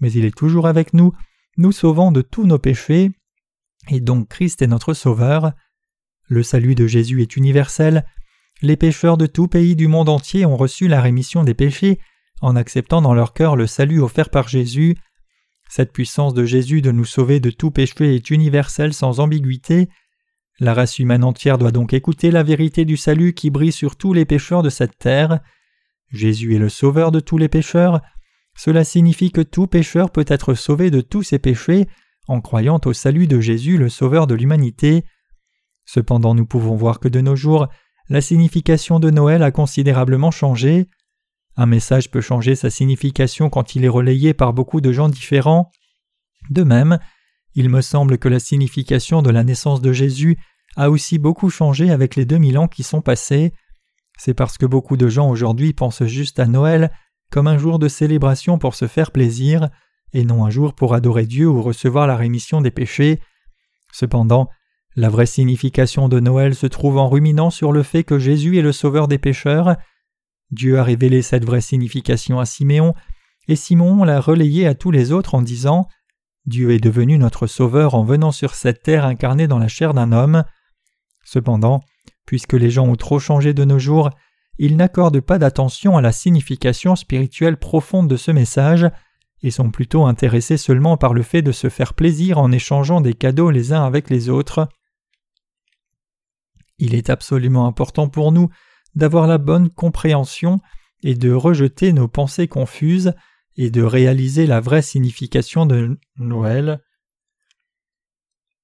mais 0.02 0.12
il 0.12 0.26
est 0.26 0.36
toujours 0.36 0.66
avec 0.66 0.94
nous, 0.94 1.14
nous 1.58 1.72
sauvant 1.72 2.12
de 2.12 2.24
tous 2.24 2.48
nos 2.48 2.58
péchés, 2.58 3.12
et 3.92 4.00
donc 4.00 4.30
Christ 4.30 4.64
est 4.64 4.68
notre 4.68 4.96
Sauveur. 4.96 5.54
Le 6.28 6.42
salut 6.42 6.74
de 6.74 6.88
Jésus 6.88 7.22
est 7.22 7.36
universel, 7.36 8.04
les 8.64 8.78
pécheurs 8.78 9.18
de 9.18 9.28
tout 9.28 9.48
pays 9.48 9.76
du 9.76 9.88
monde 9.88 10.10
entier 10.10 10.48
ont 10.48 10.58
reçu 10.58 10.88
la 10.88 11.02
rémission 11.02 11.44
des 11.44 11.54
péchés 11.54 12.00
en 12.42 12.56
acceptant 12.56 13.04
dans 13.04 13.14
leur 13.14 13.34
cœur 13.34 13.56
le 13.56 13.68
salut 13.68 14.02
offert 14.02 14.30
par 14.30 14.48
Jésus. 14.48 14.96
Cette 15.76 15.92
puissance 15.92 16.36
de 16.36 16.46
Jésus 16.46 16.84
de 16.84 16.92
nous 16.92 17.04
sauver 17.04 17.40
de 17.40 17.50
tout 17.50 17.72
péché 17.72 18.14
est 18.14 18.30
universelle 18.30 18.94
sans 18.94 19.20
ambiguïté. 19.20 19.90
La 20.60 20.76
race 20.76 21.00
humaine 21.00 21.24
entière 21.24 21.58
doit 21.58 21.72
donc 21.72 21.94
écouter 21.94 22.30
la 22.30 22.44
vérité 22.44 22.86
du 22.86 22.96
salut 22.96 23.34
qui 23.34 23.50
brille 23.50 23.72
sur 23.72 23.96
tous 23.96 24.14
les 24.14 24.24
pécheurs 24.24 24.62
de 24.62 24.70
cette 24.70 25.00
terre. 25.00 25.40
Jésus 26.12 26.56
est 26.56 26.60
le 26.60 26.70
sauveur 26.70 27.12
de 27.12 27.20
tous 27.20 27.40
les 27.40 27.48
pécheurs. 27.50 28.02
Cela 28.56 28.84
signifie 28.84 29.32
que 29.32 29.42
tout 29.42 29.66
pécheur 29.66 30.12
peut 30.12 30.26
être 30.28 30.54
sauvé 30.54 30.92
de 30.92 31.02
tous 31.02 31.24
ses 31.24 31.40
péchés 31.40 31.88
en 32.28 32.40
croyant 32.40 32.80
au 32.86 32.94
salut 32.94 33.26
de 33.26 33.40
Jésus 33.40 33.80
le 33.80 33.90
sauveur 33.90 34.28
de 34.28 34.36
l'humanité. 34.36 35.06
Cependant 35.86 36.36
nous 36.36 36.46
pouvons 36.46 36.76
voir 36.76 37.00
que 37.00 37.08
de 37.08 37.20
nos 37.20 37.36
jours 37.36 37.68
la 38.10 38.22
signification 38.22 39.00
de 39.00 39.10
Noël 39.10 39.42
a 39.42 39.50
considérablement 39.50 40.30
changé. 40.30 40.88
Un 41.56 41.66
message 41.66 42.10
peut 42.10 42.22
changer 42.22 42.56
sa 42.56 42.70
signification 42.70 43.50
quand 43.50 43.76
il 43.76 43.86
est 43.86 43.90
relayé 43.90 44.34
par 44.34 44.54
beaucoup 44.54 44.82
de 44.82 44.92
gens 44.92 45.10
différents. 45.10 45.72
De 46.50 46.64
même, 46.64 47.00
il 47.56 47.70
me 47.70 47.82
semble 47.82 48.18
que 48.18 48.30
la 48.30 48.40
signification 48.40 49.22
de 49.22 49.30
la 49.30 49.44
naissance 49.44 49.82
de 49.82 49.94
Jésus 49.94 50.38
a 50.76 50.90
aussi 50.90 51.20
beaucoup 51.20 51.50
changé 51.50 51.92
avec 51.92 52.16
les 52.16 52.26
2000 52.26 52.58
ans 52.58 52.68
qui 52.68 52.84
sont 52.84 53.02
passés. 53.02 53.54
C'est 54.18 54.34
parce 54.34 54.58
que 54.58 54.66
beaucoup 54.66 54.98
de 54.98 55.08
gens 55.08 55.30
aujourd'hui 55.30 55.74
pensent 55.74 56.06
juste 56.06 56.40
à 56.40 56.48
Noël 56.48 56.92
comme 57.32 57.48
un 57.48 57.58
jour 57.58 57.80
de 57.80 57.88
célébration 57.88 58.60
pour 58.60 58.76
se 58.76 58.88
faire 58.88 59.12
plaisir, 59.12 59.70
et 60.14 60.24
non 60.24 60.46
un 60.46 60.52
jour 60.52 60.76
pour 60.76 60.94
adorer 60.94 61.26
Dieu 61.26 61.48
ou 61.48 61.64
recevoir 61.64 62.06
la 62.06 62.16
rémission 62.16 62.62
des 62.62 62.70
péchés. 62.70 63.20
Cependant, 63.92 64.50
la 64.96 65.10
vraie 65.10 65.26
signification 65.26 66.10
de 66.10 66.20
Noël 66.20 66.54
se 66.54 66.68
trouve 66.68 67.00
en 67.00 67.10
ruminant 67.10 67.50
sur 67.50 67.72
le 67.72 67.82
fait 67.82 68.04
que 68.04 68.20
Jésus 68.20 68.60
est 68.60 68.62
le 68.62 68.72
sauveur 68.72 69.08
des 69.08 69.18
pécheurs. 69.18 69.76
Dieu 70.54 70.78
a 70.78 70.84
révélé 70.84 71.22
cette 71.22 71.46
vraie 71.46 71.62
signification 71.62 72.40
à 72.40 72.46
Siméon, 72.46 72.94
et 73.48 73.56
Simon 73.56 74.04
l'a 74.04 74.22
relayée 74.22 74.68
à 74.68 74.76
tous 74.76 74.92
les 74.92 75.12
autres 75.12 75.36
en 75.36 75.42
disant 75.42 75.88
Dieu 76.46 76.72
est 76.72 76.80
devenu 76.80 77.18
notre 77.18 77.48
sauveur 77.48 77.96
en 77.96 78.04
venant 78.04 78.32
sur 78.32 78.54
cette 78.54 78.84
terre 78.84 79.06
incarnée 79.06 79.48
dans 79.48 79.60
la 79.60 79.68
chair 79.68 79.94
d'un 79.94 80.12
homme. 80.12 80.44
Cependant, 81.26 81.82
puisque 82.26 82.54
les 82.54 82.70
gens 82.70 82.88
ont 82.88 82.96
trop 82.96 83.20
changé 83.20 83.54
de 83.54 83.66
nos 83.66 83.80
jours, 83.80 84.10
ils 84.60 84.78
n'accordent 84.78 85.22
pas 85.22 85.40
d'attention 85.40 85.98
à 85.98 86.02
la 86.02 86.12
signification 86.12 86.96
spirituelle 86.96 87.58
profonde 87.58 88.08
de 88.08 88.18
ce 88.18 88.32
message, 88.32 88.90
et 89.42 89.52
sont 89.52 89.72
plutôt 89.72 90.06
intéressés 90.06 90.58
seulement 90.58 90.96
par 90.96 91.14
le 91.14 91.22
fait 91.22 91.42
de 91.42 91.52
se 91.52 91.68
faire 91.68 91.96
plaisir 91.96 92.38
en 92.38 92.52
échangeant 92.52 93.02
des 93.02 93.14
cadeaux 93.14 93.50
les 93.50 93.74
uns 93.74 93.84
avec 93.84 94.10
les 94.10 94.30
autres. 94.30 94.70
Il 96.78 96.96
est 96.96 97.10
absolument 97.10 97.68
important 97.68 98.08
pour 98.08 98.32
nous 98.32 98.50
d'avoir 98.96 99.28
la 99.28 99.38
bonne 99.38 99.70
compréhension 99.70 100.60
et 101.04 101.16
de 101.16 101.32
rejeter 101.32 101.94
nos 101.94 102.08
pensées 102.08 102.48
confuses 102.48 103.14
et 103.56 103.70
de 103.70 103.84
réaliser 103.84 104.46
la 104.46 104.60
vraie 104.60 104.82
signification 104.82 105.66
de 105.66 106.00
Noël. 106.18 106.82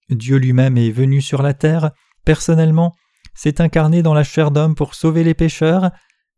Dieu 0.09 0.37
lui-même 0.37 0.77
est 0.77 0.91
venu 0.91 1.21
sur 1.21 1.41
la 1.41 1.53
terre, 1.53 1.91
personnellement, 2.25 2.95
s'est 3.35 3.61
incarné 3.61 4.01
dans 4.01 4.13
la 4.13 4.23
chair 4.23 4.51
d'homme 4.51 4.75
pour 4.75 4.95
sauver 4.95 5.23
les 5.23 5.35
pécheurs, 5.35 5.91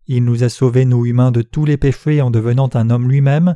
il 0.08 0.26
nous 0.26 0.44
a 0.44 0.50
sauvés 0.50 0.86
nous 0.86 1.06
humains 1.06 1.32
de 1.32 1.42
tous 1.42 1.64
les 1.64 1.78
péchés 1.78 2.22
en 2.22 2.32
devenant 2.32 2.70
un 2.74 2.90
homme 2.90 3.10
lui-même, 3.10 3.56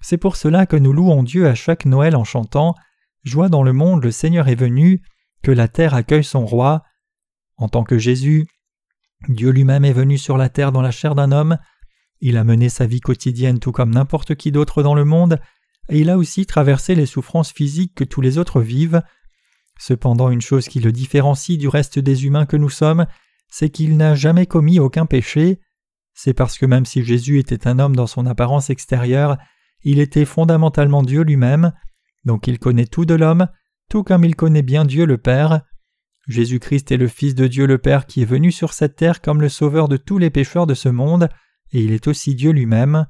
c'est 0.00 0.16
pour 0.16 0.36
cela 0.36 0.64
que 0.64 0.76
nous 0.76 0.92
louons 0.92 1.22
Dieu 1.22 1.46
à 1.46 1.54
chaque 1.54 1.84
Noël 1.84 2.16
en 2.16 2.24
chantant 2.24 2.74
Joie 3.22 3.50
dans 3.50 3.62
le 3.62 3.74
monde, 3.74 4.02
le 4.02 4.10
Seigneur 4.10 4.48
est 4.48 4.54
venu, 4.54 5.02
que 5.42 5.50
la 5.50 5.68
terre 5.68 5.94
accueille 5.94 6.24
son 6.24 6.46
roi. 6.46 6.82
En 7.56 7.68
tant 7.68 7.84
que 7.84 7.98
Jésus, 7.98 8.46
Dieu 9.28 9.50
lui-même 9.50 9.84
est 9.84 9.92
venu 9.92 10.18
sur 10.18 10.36
la 10.36 10.48
terre 10.48 10.72
dans 10.72 10.82
la 10.82 10.90
chair 10.90 11.14
d'un 11.14 11.32
homme, 11.32 11.58
il 12.20 12.36
a 12.36 12.44
mené 12.44 12.68
sa 12.68 12.86
vie 12.86 13.00
quotidienne 13.00 13.58
tout 13.58 13.72
comme 13.72 13.90
n'importe 13.90 14.34
qui 14.34 14.52
d'autre 14.52 14.82
dans 14.82 14.94
le 14.94 15.04
monde, 15.04 15.40
et 15.88 15.98
il 16.00 16.10
a 16.10 16.18
aussi 16.18 16.46
traversé 16.46 16.94
les 16.94 17.06
souffrances 17.06 17.52
physiques 17.52 17.94
que 17.94 18.04
tous 18.04 18.20
les 18.20 18.38
autres 18.38 18.60
vivent. 18.60 19.02
Cependant 19.78 20.30
une 20.30 20.42
chose 20.42 20.68
qui 20.68 20.80
le 20.80 20.92
différencie 20.92 21.58
du 21.58 21.68
reste 21.68 21.98
des 21.98 22.26
humains 22.26 22.46
que 22.46 22.56
nous 22.56 22.68
sommes, 22.68 23.06
c'est 23.48 23.70
qu'il 23.70 23.96
n'a 23.96 24.14
jamais 24.14 24.46
commis 24.46 24.78
aucun 24.78 25.06
péché. 25.06 25.60
C'est 26.14 26.34
parce 26.34 26.58
que 26.58 26.66
même 26.66 26.84
si 26.84 27.02
Jésus 27.02 27.38
était 27.38 27.66
un 27.66 27.78
homme 27.78 27.96
dans 27.96 28.06
son 28.06 28.26
apparence 28.26 28.68
extérieure, 28.68 29.38
il 29.82 29.98
était 29.98 30.26
fondamentalement 30.26 31.02
Dieu 31.02 31.22
lui-même, 31.22 31.72
donc 32.24 32.46
il 32.46 32.58
connaît 32.58 32.86
tout 32.86 33.06
de 33.06 33.14
l'homme, 33.14 33.48
tout 33.88 34.04
comme 34.04 34.24
il 34.24 34.36
connaît 34.36 34.62
bien 34.62 34.84
Dieu 34.84 35.06
le 35.06 35.16
Père. 35.16 35.62
Jésus-Christ 36.30 36.92
est 36.92 36.96
le 36.96 37.08
Fils 37.08 37.34
de 37.34 37.48
Dieu 37.48 37.66
le 37.66 37.78
Père 37.78 38.06
qui 38.06 38.22
est 38.22 38.26
venu 38.26 38.52
sur 38.52 38.72
cette 38.72 38.94
terre 38.94 39.20
comme 39.20 39.40
le 39.40 39.48
Sauveur 39.48 39.88
de 39.88 39.96
tous 39.96 40.16
les 40.16 40.30
pécheurs 40.30 40.66
de 40.66 40.74
ce 40.74 40.88
monde, 40.88 41.28
et 41.72 41.82
il 41.82 41.90
est 41.90 42.06
aussi 42.06 42.36
Dieu 42.36 42.52
lui-même. 42.52 43.06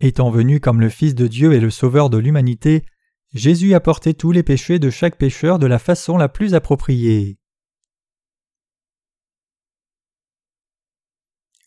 Étant 0.00 0.30
venu 0.30 0.60
comme 0.60 0.80
le 0.80 0.90
Fils 0.90 1.14
de 1.14 1.26
Dieu 1.26 1.54
et 1.54 1.60
le 1.60 1.70
Sauveur 1.70 2.10
de 2.10 2.18
l'humanité, 2.18 2.84
Jésus 3.32 3.72
a 3.72 3.80
porté 3.80 4.12
tous 4.12 4.32
les 4.32 4.42
péchés 4.42 4.78
de 4.78 4.90
chaque 4.90 5.16
pécheur 5.16 5.58
de 5.58 5.66
la 5.66 5.78
façon 5.78 6.18
la 6.18 6.28
plus 6.28 6.54
appropriée. 6.54 7.38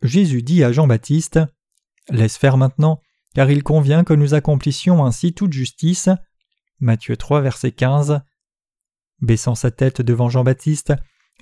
Jésus 0.03 0.43
dit 0.43 0.63
à 0.63 0.71
Jean-Baptiste 0.71 1.39
Laisse 2.09 2.37
faire 2.37 2.57
maintenant, 2.57 3.01
car 3.35 3.51
il 3.51 3.63
convient 3.63 4.05
que 4.05 4.13
nous 4.13 4.33
accomplissions 4.33 5.05
ainsi 5.05 5.33
toute 5.33 5.51
justice. 5.51 6.09
Matthieu 6.79 7.17
3, 7.17 7.41
verset 7.41 7.73
15. 7.73 8.21
Baissant 9.21 9.55
sa 9.55 9.71
tête 9.71 10.01
devant 10.01 10.29
Jean-Baptiste, 10.29 10.93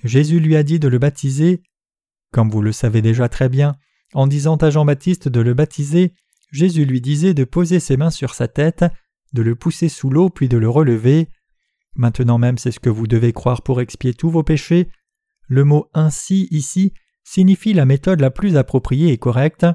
Jésus 0.02 0.40
lui 0.40 0.56
a 0.56 0.64
dit 0.64 0.80
de 0.80 0.88
le 0.88 0.98
baptiser. 0.98 1.62
Comme 2.32 2.50
vous 2.50 2.62
le 2.62 2.72
savez 2.72 3.00
déjà 3.00 3.28
très 3.28 3.48
bien, 3.48 3.76
en 4.12 4.26
disant 4.26 4.56
à 4.56 4.70
Jean-Baptiste 4.70 5.28
de 5.28 5.40
le 5.40 5.54
baptiser, 5.54 6.14
Jésus 6.50 6.84
lui 6.84 7.00
disait 7.00 7.32
de 7.32 7.44
poser 7.44 7.78
ses 7.78 7.96
mains 7.96 8.10
sur 8.10 8.34
sa 8.34 8.48
tête, 8.48 8.84
de 9.32 9.42
le 9.42 9.54
pousser 9.54 9.88
sous 9.88 10.10
l'eau 10.10 10.30
puis 10.30 10.48
de 10.48 10.58
le 10.58 10.68
relever. 10.68 11.28
Maintenant 11.94 12.38
même 12.38 12.58
c'est 12.58 12.72
ce 12.72 12.80
que 12.80 12.90
vous 12.90 13.06
devez 13.06 13.32
croire 13.32 13.62
pour 13.62 13.80
expier 13.80 14.14
tous 14.14 14.30
vos 14.30 14.42
péchés. 14.42 14.88
Le 15.46 15.62
mot 15.62 15.88
ainsi 15.94 16.48
ici 16.50 16.92
signifie 17.22 17.72
la 17.72 17.84
méthode 17.84 18.20
la 18.20 18.30
plus 18.30 18.56
appropriée 18.56 19.12
et 19.12 19.18
correcte. 19.18 19.66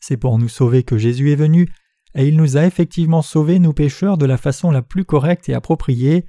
C'est 0.00 0.16
pour 0.16 0.38
nous 0.38 0.48
sauver 0.48 0.82
que 0.82 0.98
Jésus 0.98 1.30
est 1.30 1.36
venu, 1.36 1.68
et 2.14 2.26
il 2.26 2.36
nous 2.36 2.56
a 2.56 2.64
effectivement 2.64 3.22
sauvés, 3.22 3.58
nous 3.58 3.72
pécheurs, 3.72 4.18
de 4.18 4.26
la 4.26 4.36
façon 4.36 4.70
la 4.70 4.82
plus 4.82 5.04
correcte 5.04 5.48
et 5.48 5.54
appropriée. 5.54 6.24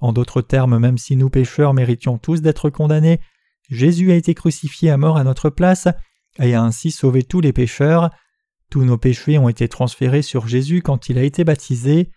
En 0.00 0.12
d'autres 0.12 0.40
termes, 0.40 0.78
même 0.78 0.96
si 0.96 1.16
nous 1.16 1.28
pécheurs 1.28 1.74
méritions 1.74 2.16
tous 2.16 2.40
d'être 2.40 2.70
condamnés, 2.70 3.20
Jésus 3.68 4.10
a 4.12 4.14
été 4.14 4.34
crucifié 4.34 4.90
à 4.90 4.96
mort 4.96 5.16
à 5.16 5.24
notre 5.24 5.50
place 5.50 5.88
et 6.38 6.54
a 6.54 6.62
ainsi 6.62 6.90
sauvé 6.90 7.22
tous 7.22 7.40
les 7.40 7.52
pécheurs. 7.52 8.10
Tous 8.70 8.84
nos 8.84 8.96
péchés 8.96 9.38
ont 9.38 9.48
été 9.48 9.68
transférés 9.68 10.22
sur 10.22 10.46
Jésus 10.46 10.80
quand 10.80 11.08
il 11.08 11.18
a 11.18 11.22
été 11.22 11.44
baptisé. 11.44 12.10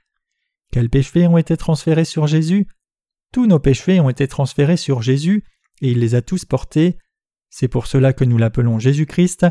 Quels 0.71 0.89
péchés 0.89 1.27
ont 1.27 1.37
été 1.37 1.57
transférés 1.57 2.05
sur 2.05 2.25
Jésus? 2.25 2.67
Tous 3.31 3.47
nos 3.47 3.59
péchés 3.59 3.99
ont 3.99 4.09
été 4.09 4.27
transférés 4.27 4.77
sur 4.77 5.01
Jésus 5.01 5.43
et 5.81 5.91
il 5.91 5.99
les 5.99 6.15
a 6.15 6.21
tous 6.21 6.45
portés. 6.45 6.97
C'est 7.49 7.67
pour 7.67 7.87
cela 7.87 8.13
que 8.13 8.23
nous 8.23 8.37
l'appelons 8.37 8.79
Jésus-Christ. 8.79 9.45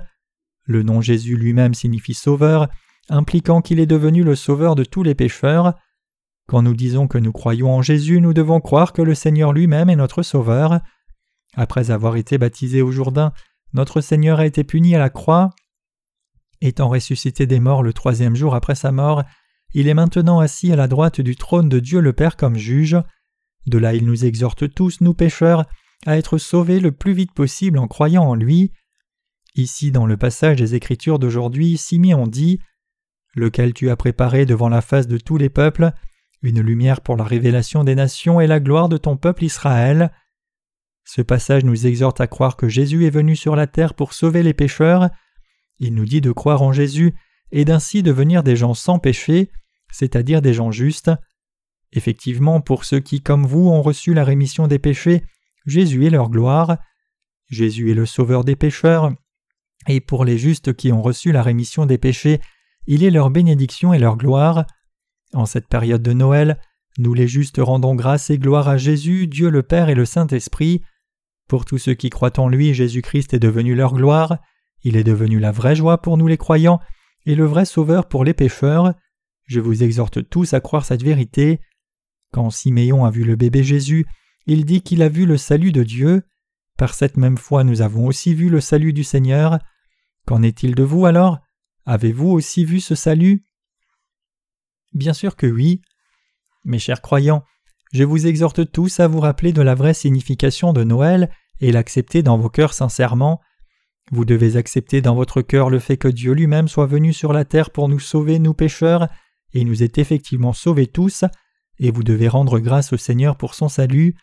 Le 0.64 0.83
nom 0.83 1.01
Jésus 1.01 1.37
lui-même 1.37 1.75
signifie 1.75 2.14
sauveur, 2.14 2.68
impliquant 3.09 3.61
qu'il 3.61 3.81
est 3.81 3.87
devenu 3.87 4.22
le 4.22 4.35
sauveur 4.35 4.75
de 4.75 4.85
tous 4.85 5.03
les 5.03 5.14
pécheurs. 5.14 5.75
Quand 6.48 6.62
nous 6.62 6.75
disons 6.75 7.09
que 7.09 7.18
nous 7.18 7.33
croyons 7.33 7.72
en 7.72 7.83
Jésus, 7.83 8.20
nous 8.20 8.35
devons 8.35 8.61
croire 8.61 8.92
que 8.92 9.03
le 9.03 9.14
Seigneur 9.14 9.53
lui-même 9.53 9.90
est 9.90 9.96
notre 9.96 10.22
sauveur. 10.22 10.81
Après 11.55 11.90
avoir 11.90 12.16
été 12.16 12.38
baptisé 12.38 12.83
au 12.83 12.90
Jourdain, 12.90 13.33
notre 13.72 14.01
Seigneur 14.01 14.40
a 14.40 14.46
été 14.46 14.64
puni 14.64 14.94
à 14.94 14.98
la 14.98 15.11
croix. 15.11 15.51
Étant 16.61 16.88
ressuscité 16.88 17.46
des 17.46 17.61
morts 17.61 17.83
le 17.83 17.92
troisième 17.92 18.37
jour 18.37 18.55
après 18.55 18.75
sa 18.75 18.92
mort, 18.92 19.25
il 19.75 19.88
est 19.88 19.94
maintenant 19.94 20.38
assis 20.38 20.72
à 20.72 20.77
la 20.77 20.87
droite 20.87 21.20
du 21.20 21.37
trône 21.37 21.68
de 21.68 21.81
Dieu 21.81 22.01
le 22.01 22.12
Père 22.12 22.37
comme 22.37 22.57
juge. 22.57 22.96
De 23.66 23.79
là 23.79 23.94
il 23.94 24.05
nous 24.05 24.25
exhorte 24.25 24.72
tous, 24.72 25.01
nous 25.01 25.14
pécheurs, 25.14 25.64
à 26.07 26.18
être 26.18 26.38
sauvé 26.38 26.81
le 26.81 26.92
plus 26.92 27.12
vite 27.12 27.33
possible 27.33 27.79
en 27.79 27.88
croyant 27.88 28.25
en 28.25 28.35
lui. 28.35 28.72
Ici, 29.55 29.91
dans 29.91 30.07
le 30.07 30.17
passage 30.17 30.57
des 30.57 30.75
Écritures 30.75 31.19
d'aujourd'hui, 31.19 31.77
Simeon 31.77 32.27
dit 32.27 32.59
Lequel 33.35 33.75
tu 33.75 33.91
as 33.91 33.97
préparé 33.97 34.47
devant 34.47 34.69
la 34.69 34.81
face 34.81 35.07
de 35.07 35.19
tous 35.19 35.37
les 35.37 35.51
peuples, 35.51 35.93
une 36.43 36.61
lumière 36.61 37.01
pour 37.01 37.17
la 37.17 37.25
révélation 37.25 37.85
des 37.85 37.95
nations 37.95 38.41
et 38.41 38.47
la 38.47 38.61
gloire 38.61 38.88
de 38.88 38.97
ton 38.97 39.17
peuple 39.17 39.45
Israël. 39.45 40.12
Ce 41.05 41.23
passage 41.23 41.65
nous 41.65 41.87
exhorte 41.87 42.21
à 42.21 42.27
croire 42.27 42.57
que 42.57 42.69
Jésus 42.69 43.07
est 43.07 43.11
venu 43.11 43.37
sur 43.37 43.57
la 43.57 43.67
terre 43.67 43.95
pour 43.95 44.12
sauver 44.12 44.43
les 44.43 44.55
pécheurs. 44.55 45.11
Il 45.79 45.95
nous 45.95 46.05
dit 46.05 46.21
de 46.21 46.33
croire 46.33 46.62
en 46.62 46.73
Jésus 46.73 47.15
et 47.51 47.65
d'ainsi 47.65 48.03
devenir 48.03 48.43
des 48.43 48.57
gens 48.57 48.75
sans 48.75 48.99
péché, 48.99 49.51
c'est-à-dire 49.91 50.43
des 50.43 50.55
gens 50.55 50.71
justes. 50.71 51.11
Effectivement, 51.93 52.61
pour 52.61 52.85
ceux 52.85 53.01
qui, 53.01 53.21
comme 53.21 53.47
vous, 53.47 53.69
ont 53.69 53.83
reçu 53.83 54.15
la 54.15 54.25
rémission 54.25 54.67
des 54.67 54.79
péchés, 54.79 55.23
Jésus 55.67 56.07
est 56.07 56.11
leur 56.11 56.31
gloire. 56.31 56.79
Jésus 57.49 57.91
est 57.91 57.95
le 57.95 58.07
sauveur 58.07 58.45
des 58.45 58.57
pécheurs, 58.57 59.12
et 59.88 60.01
pour 60.01 60.25
les 60.25 60.38
justes 60.38 60.75
qui 60.75 60.92
ont 60.92 61.03
reçu 61.03 61.33
la 61.33 61.42
rémission 61.42 61.87
des 61.87 61.99
péchés, 61.99 62.40
il 62.87 63.05
est 63.05 63.11
leur 63.11 63.31
bénédiction 63.31 63.92
et 63.92 63.99
leur 63.99 64.16
gloire. 64.16 64.66
En 65.35 65.47
cette 65.47 65.68
période 65.68 66.03
de 66.03 66.12
Noël, 66.12 66.59
nous 66.99 67.14
les 67.14 67.29
justes 67.29 67.61
rendons 67.61 67.95
grâce 67.95 68.31
et 68.31 68.38
gloire 68.38 68.68
à 68.68 68.77
Jésus, 68.77 69.27
Dieu 69.27 69.51
le 69.51 69.62
Père 69.62 69.88
et 69.88 69.95
le 69.95 70.05
Saint-Esprit. 70.05 70.83
Pour 71.49 71.64
tous 71.64 71.79
ceux 71.79 71.95
qui 71.95 72.11
croient 72.11 72.38
en 72.38 72.49
lui, 72.49 72.75
Jésus-Christ 72.75 73.35
est 73.35 73.38
devenu 73.38 73.75
leur 73.75 73.95
gloire, 73.95 74.38
il 74.83 74.97
est 74.97 75.05
devenu 75.05 75.38
la 75.38 75.53
vraie 75.53 75.77
joie 75.77 76.03
pour 76.03 76.16
nous 76.16 76.27
les 76.27 76.37
croyants, 76.37 76.81
et 77.25 77.35
le 77.35 77.45
vrai 77.45 77.64
sauveur 77.64 78.09
pour 78.09 78.25
les 78.25 78.35
pécheurs. 78.35 78.95
Je 79.47 79.61
vous 79.61 79.83
exhorte 79.83 80.29
tous 80.29 80.55
à 80.55 80.61
croire 80.61 80.85
cette 80.85 81.03
vérité. 81.03 81.61
Quand 82.33 82.51
Siméon 82.51 83.05
a 83.05 83.11
vu 83.11 83.25
le 83.25 83.37
bébé 83.37 83.62
Jésus, 83.62 84.07
il 84.47 84.64
dit 84.64 84.83
qu'il 84.83 85.03
a 85.03 85.09
vu 85.09 85.27
le 85.27 85.37
salut 85.37 85.73
de 85.73 85.83
Dieu. 85.83 86.23
Par 86.79 86.95
cette 86.95 87.16
même 87.16 87.38
foi 87.38 87.64
nous 87.64 87.83
avons 87.83 88.07
aussi 88.07 88.35
vu 88.35 88.49
le 88.49 88.61
salut 88.61 88.92
du 88.92 89.05
Seigneur. 89.05 89.59
Qu'en 90.33 90.42
est-il 90.42 90.75
de 90.75 90.83
vous 90.83 91.05
alors? 91.05 91.40
Avez-vous 91.85 92.31
aussi 92.31 92.64
vu 92.64 92.81
ce 92.81 92.95
salut? 92.95 93.45
Bien 94.95 95.12
sûr 95.12 95.37
que 95.37 95.47
oui. 95.47 95.83
Mes 96.64 96.79
chers 96.79 97.03
croyants, 97.03 97.45
je 97.92 98.03
vous 98.03 98.27
exhorte 98.27 98.73
tous 98.73 98.99
à 98.99 99.09
vous 99.09 99.21
rappeler 99.21 99.53
de 99.53 99.61
la 99.61 99.75
vraie 99.75 99.92
signification 99.92 100.73
de 100.73 100.85
Noël 100.85 101.31
et 101.61 101.71
l'accepter 101.71 102.23
dans 102.23 102.38
vos 102.38 102.49
cœurs 102.49 102.73
sincèrement. 102.73 103.42
Vous 104.11 104.25
devez 104.25 104.57
accepter 104.57 105.03
dans 105.03 105.14
votre 105.14 105.42
cœur 105.42 105.68
le 105.68 105.79
fait 105.79 105.99
que 105.99 106.09
Dieu 106.09 106.33
lui-même 106.33 106.66
soit 106.66 106.87
venu 106.87 107.12
sur 107.12 107.35
la 107.35 107.45
terre 107.45 107.68
pour 107.68 107.90
nous 107.90 108.01
sauver, 108.01 108.38
nous 108.38 108.55
pécheurs, 108.55 109.09
et 109.53 109.66
nous 109.66 109.83
est 109.83 109.99
effectivement 109.99 110.55
sauvés 110.55 110.87
tous, 110.87 111.27
et 111.79 111.90
vous 111.90 112.05
devez 112.05 112.29
rendre 112.29 112.59
grâce 112.59 112.95
au 112.95 112.97
Seigneur 112.97 113.37
pour 113.37 113.55
son 113.55 113.68
salut. 113.68 114.14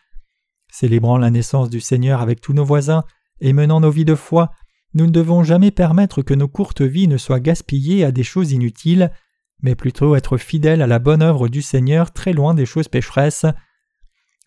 Célébrant 0.72 1.18
la 1.18 1.30
naissance 1.30 1.70
du 1.70 1.78
Seigneur 1.78 2.20
avec 2.20 2.40
tous 2.40 2.52
nos 2.52 2.64
voisins 2.64 3.04
et 3.40 3.52
menant 3.52 3.78
nos 3.78 3.92
vies 3.92 4.04
de 4.04 4.16
foi, 4.16 4.50
nous 4.94 5.06
ne 5.06 5.10
devons 5.10 5.44
jamais 5.44 5.70
permettre 5.70 6.22
que 6.22 6.34
nos 6.34 6.48
courtes 6.48 6.82
vies 6.82 7.08
ne 7.08 7.16
soient 7.16 7.40
gaspillées 7.40 8.04
à 8.04 8.12
des 8.12 8.24
choses 8.24 8.52
inutiles, 8.52 9.12
mais 9.62 9.74
plutôt 9.74 10.16
être 10.16 10.36
fidèles 10.36 10.82
à 10.82 10.86
la 10.86 10.98
bonne 10.98 11.22
œuvre 11.22 11.48
du 11.48 11.62
Seigneur 11.62 12.12
très 12.12 12.32
loin 12.32 12.54
des 12.54 12.66
choses 12.66 12.88
pécheresses. 12.88 13.46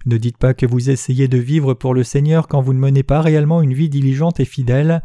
Ne 0.05 0.17
dites 0.17 0.37
pas 0.37 0.53
que 0.53 0.65
vous 0.65 0.89
essayez 0.89 1.27
de 1.27 1.37
vivre 1.37 1.73
pour 1.73 1.93
le 1.93 2.03
Seigneur 2.03 2.47
quand 2.47 2.61
vous 2.61 2.73
ne 2.73 2.79
menez 2.79 3.03
pas 3.03 3.21
réellement 3.21 3.61
une 3.61 3.73
vie 3.73 3.89
diligente 3.89 4.39
et 4.39 4.45
fidèle. 4.45 5.01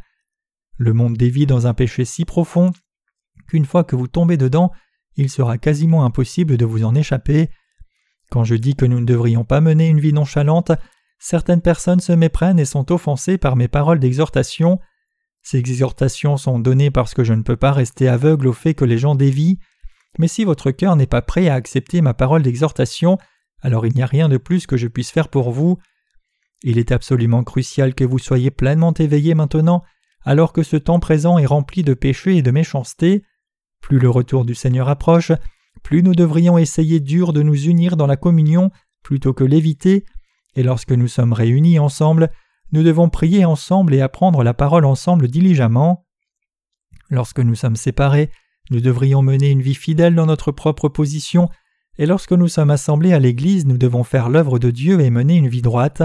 Le 0.76 0.92
monde 0.92 1.16
dévie 1.16 1.46
dans 1.46 1.66
un 1.66 1.74
péché 1.74 2.04
si 2.04 2.24
profond 2.24 2.72
qu'une 3.48 3.64
fois 3.64 3.84
que 3.84 3.96
vous 3.96 4.08
tombez 4.08 4.36
dedans, 4.36 4.72
il 5.16 5.30
sera 5.30 5.58
quasiment 5.58 6.04
impossible 6.04 6.56
de 6.56 6.64
vous 6.64 6.84
en 6.84 6.94
échapper. 6.94 7.48
Quand 8.30 8.44
je 8.44 8.56
dis 8.56 8.74
que 8.74 8.86
nous 8.86 9.00
ne 9.00 9.06
devrions 9.06 9.44
pas 9.44 9.60
mener 9.60 9.88
une 9.88 10.00
vie 10.00 10.12
nonchalante, 10.12 10.72
certaines 11.18 11.62
personnes 11.62 12.00
se 12.00 12.12
méprennent 12.12 12.58
et 12.58 12.64
sont 12.64 12.92
offensées 12.92 13.38
par 13.38 13.56
mes 13.56 13.68
paroles 13.68 14.00
d'exhortation. 14.00 14.80
Ces 15.50 15.56
exhortations 15.56 16.36
sont 16.36 16.58
données 16.58 16.90
parce 16.90 17.14
que 17.14 17.24
je 17.24 17.32
ne 17.32 17.40
peux 17.40 17.56
pas 17.56 17.72
rester 17.72 18.06
aveugle 18.06 18.48
au 18.48 18.52
fait 18.52 18.74
que 18.74 18.84
les 18.84 18.98
gens 18.98 19.14
dévient. 19.14 19.58
Mais 20.18 20.28
si 20.28 20.44
votre 20.44 20.70
cœur 20.72 20.94
n'est 20.94 21.06
pas 21.06 21.22
prêt 21.22 21.48
à 21.48 21.54
accepter 21.54 22.02
ma 22.02 22.12
parole 22.12 22.42
d'exhortation, 22.42 23.16
alors 23.62 23.86
il 23.86 23.94
n'y 23.94 24.02
a 24.02 24.06
rien 24.06 24.28
de 24.28 24.36
plus 24.36 24.66
que 24.66 24.76
je 24.76 24.88
puisse 24.88 25.10
faire 25.10 25.28
pour 25.28 25.50
vous. 25.50 25.78
Il 26.62 26.76
est 26.76 26.92
absolument 26.92 27.44
crucial 27.44 27.94
que 27.94 28.04
vous 28.04 28.18
soyez 28.18 28.50
pleinement 28.50 28.92
éveillés 28.92 29.34
maintenant, 29.34 29.84
alors 30.22 30.52
que 30.52 30.62
ce 30.62 30.76
temps 30.76 31.00
présent 31.00 31.38
est 31.38 31.46
rempli 31.46 31.82
de 31.82 31.94
péchés 31.94 32.36
et 32.36 32.42
de 32.42 32.50
méchanceté. 32.50 33.22
Plus 33.80 33.98
le 33.98 34.10
retour 34.10 34.44
du 34.44 34.54
Seigneur 34.54 34.90
approche, 34.90 35.32
plus 35.82 36.02
nous 36.02 36.14
devrions 36.14 36.58
essayer 36.58 37.00
dur 37.00 37.32
de 37.32 37.40
nous 37.40 37.58
unir 37.58 37.96
dans 37.96 38.06
la 38.06 38.18
communion 38.18 38.70
plutôt 39.02 39.32
que 39.32 39.44
l'éviter, 39.44 40.04
et 40.56 40.62
lorsque 40.62 40.92
nous 40.92 41.08
sommes 41.08 41.32
réunis 41.32 41.78
ensemble, 41.78 42.28
nous 42.72 42.82
devons 42.82 43.08
prier 43.08 43.44
ensemble 43.44 43.94
et 43.94 44.00
apprendre 44.00 44.42
la 44.42 44.54
parole 44.54 44.84
ensemble 44.84 45.28
diligemment. 45.28 46.06
Lorsque 47.10 47.40
nous 47.40 47.54
sommes 47.54 47.76
séparés, 47.76 48.30
nous 48.70 48.80
devrions 48.80 49.22
mener 49.22 49.50
une 49.50 49.62
vie 49.62 49.74
fidèle 49.74 50.14
dans 50.14 50.26
notre 50.26 50.52
propre 50.52 50.88
position, 50.88 51.48
et 51.96 52.06
lorsque 52.06 52.32
nous 52.32 52.48
sommes 52.48 52.70
assemblés 52.70 53.12
à 53.12 53.18
l'Église, 53.18 53.66
nous 53.66 53.78
devons 53.78 54.04
faire 54.04 54.28
l'œuvre 54.28 54.58
de 54.58 54.70
Dieu 54.70 55.00
et 55.00 55.10
mener 55.10 55.36
une 55.36 55.48
vie 55.48 55.62
droite. 55.62 56.02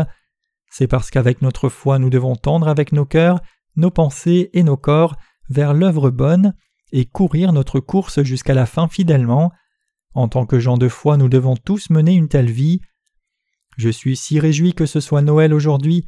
C'est 0.72 0.88
parce 0.88 1.12
qu'avec 1.12 1.42
notre 1.42 1.70
foi 1.70 2.00
nous 2.00 2.10
devons 2.10 2.36
tendre 2.36 2.68
avec 2.68 2.94
nos 2.94 3.06
cœurs, 3.06 3.42
nos 3.76 3.92
pensées 3.92 4.50
et 4.54 4.64
nos 4.64 4.78
corps 4.78 5.16
vers 5.50 5.74
l'œuvre 5.74 6.10
bonne 6.10 6.56
et 6.92 7.06
courir 7.06 7.54
notre 7.54 7.80
course 7.80 8.24
jusqu'à 8.24 8.54
la 8.54 8.66
fin 8.66 8.88
fidèlement. 8.88 9.52
En 10.16 10.28
tant 10.28 10.46
que 10.46 10.60
gens 10.60 10.78
de 10.78 10.88
foi, 10.88 11.18
nous 11.18 11.30
devons 11.30 11.56
tous 11.56 11.90
mener 11.90 12.14
une 12.14 12.28
telle 12.28 12.52
vie. 12.52 12.82
Je 13.78 13.90
suis 13.90 14.16
si 14.16 14.40
réjoui 14.40 14.74
que 14.74 14.86
ce 14.86 15.00
soit 15.00 15.22
Noël 15.22 15.54
aujourd'hui. 15.54 16.06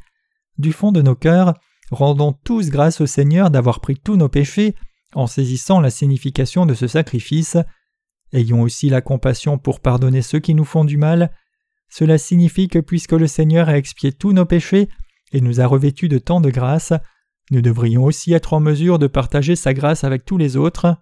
Du 0.58 0.72
fond 0.72 0.92
de 0.92 1.02
nos 1.02 1.14
cœurs, 1.14 1.54
rendons 1.90 2.32
tous 2.32 2.70
grâce 2.70 3.00
au 3.00 3.06
Seigneur 3.06 3.50
d'avoir 3.50 3.80
pris 3.80 3.96
tous 3.96 4.16
nos 4.16 4.28
péchés 4.28 4.74
en 5.14 5.26
saisissant 5.26 5.80
la 5.80 5.90
signification 5.90 6.66
de 6.66 6.74
ce 6.74 6.86
sacrifice. 6.86 7.56
Ayons 8.32 8.62
aussi 8.62 8.88
la 8.88 9.00
compassion 9.00 9.58
pour 9.58 9.80
pardonner 9.80 10.22
ceux 10.22 10.40
qui 10.40 10.54
nous 10.54 10.64
font 10.64 10.84
du 10.84 10.96
mal. 10.96 11.32
Cela 11.88 12.18
signifie 12.18 12.68
que 12.68 12.78
puisque 12.78 13.12
le 13.12 13.26
Seigneur 13.26 13.68
a 13.68 13.78
expié 13.78 14.12
tous 14.12 14.32
nos 14.32 14.44
péchés 14.44 14.88
et 15.32 15.40
nous 15.40 15.60
a 15.60 15.66
revêtus 15.66 16.08
de 16.08 16.18
tant 16.18 16.40
de 16.40 16.50
grâce, 16.50 16.92
nous 17.50 17.62
devrions 17.62 18.04
aussi 18.04 18.32
être 18.32 18.52
en 18.54 18.60
mesure 18.60 18.98
de 18.98 19.06
partager 19.06 19.54
sa 19.54 19.72
grâce 19.72 20.04
avec 20.04 20.24
tous 20.24 20.36
les 20.36 20.56
autres. 20.56 20.96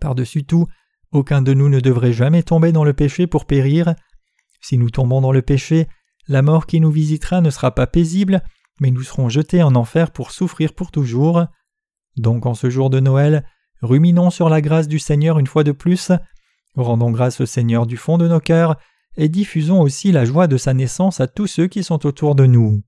Par-dessus 0.00 0.44
tout, 0.44 0.66
aucun 1.12 1.42
de 1.42 1.52
nous 1.52 1.68
ne 1.68 1.80
devrait 1.80 2.12
jamais 2.12 2.42
tomber 2.42 2.72
dans 2.72 2.84
le 2.84 2.94
péché 2.94 3.26
pour 3.26 3.44
périr. 3.44 3.94
Si 4.60 4.78
nous 4.78 4.90
tombons 4.90 5.20
dans 5.20 5.32
le 5.32 5.42
péché, 5.42 5.88
la 6.28 6.42
mort 6.42 6.66
qui 6.66 6.80
nous 6.80 6.90
visitera 6.90 7.40
ne 7.40 7.50
sera 7.50 7.74
pas 7.74 7.86
paisible, 7.86 8.42
mais 8.80 8.90
nous 8.90 9.02
serons 9.02 9.28
jetés 9.28 9.62
en 9.62 9.74
enfer 9.74 10.10
pour 10.10 10.30
souffrir 10.30 10.72
pour 10.72 10.90
toujours. 10.90 11.44
Donc 12.16 12.46
en 12.46 12.54
ce 12.54 12.70
jour 12.70 12.90
de 12.90 13.00
Noël, 13.00 13.44
ruminons 13.82 14.30
sur 14.30 14.48
la 14.48 14.60
grâce 14.60 14.88
du 14.88 14.98
Seigneur 14.98 15.38
une 15.38 15.46
fois 15.46 15.64
de 15.64 15.72
plus, 15.72 16.12
rendons 16.74 17.10
grâce 17.10 17.40
au 17.40 17.46
Seigneur 17.46 17.86
du 17.86 17.96
fond 17.96 18.18
de 18.18 18.28
nos 18.28 18.40
cœurs, 18.40 18.76
et 19.16 19.28
diffusons 19.28 19.80
aussi 19.80 20.12
la 20.12 20.24
joie 20.24 20.46
de 20.46 20.56
sa 20.56 20.74
naissance 20.74 21.20
à 21.20 21.26
tous 21.26 21.46
ceux 21.46 21.68
qui 21.68 21.82
sont 21.82 22.06
autour 22.06 22.34
de 22.34 22.46
nous. 22.46 22.82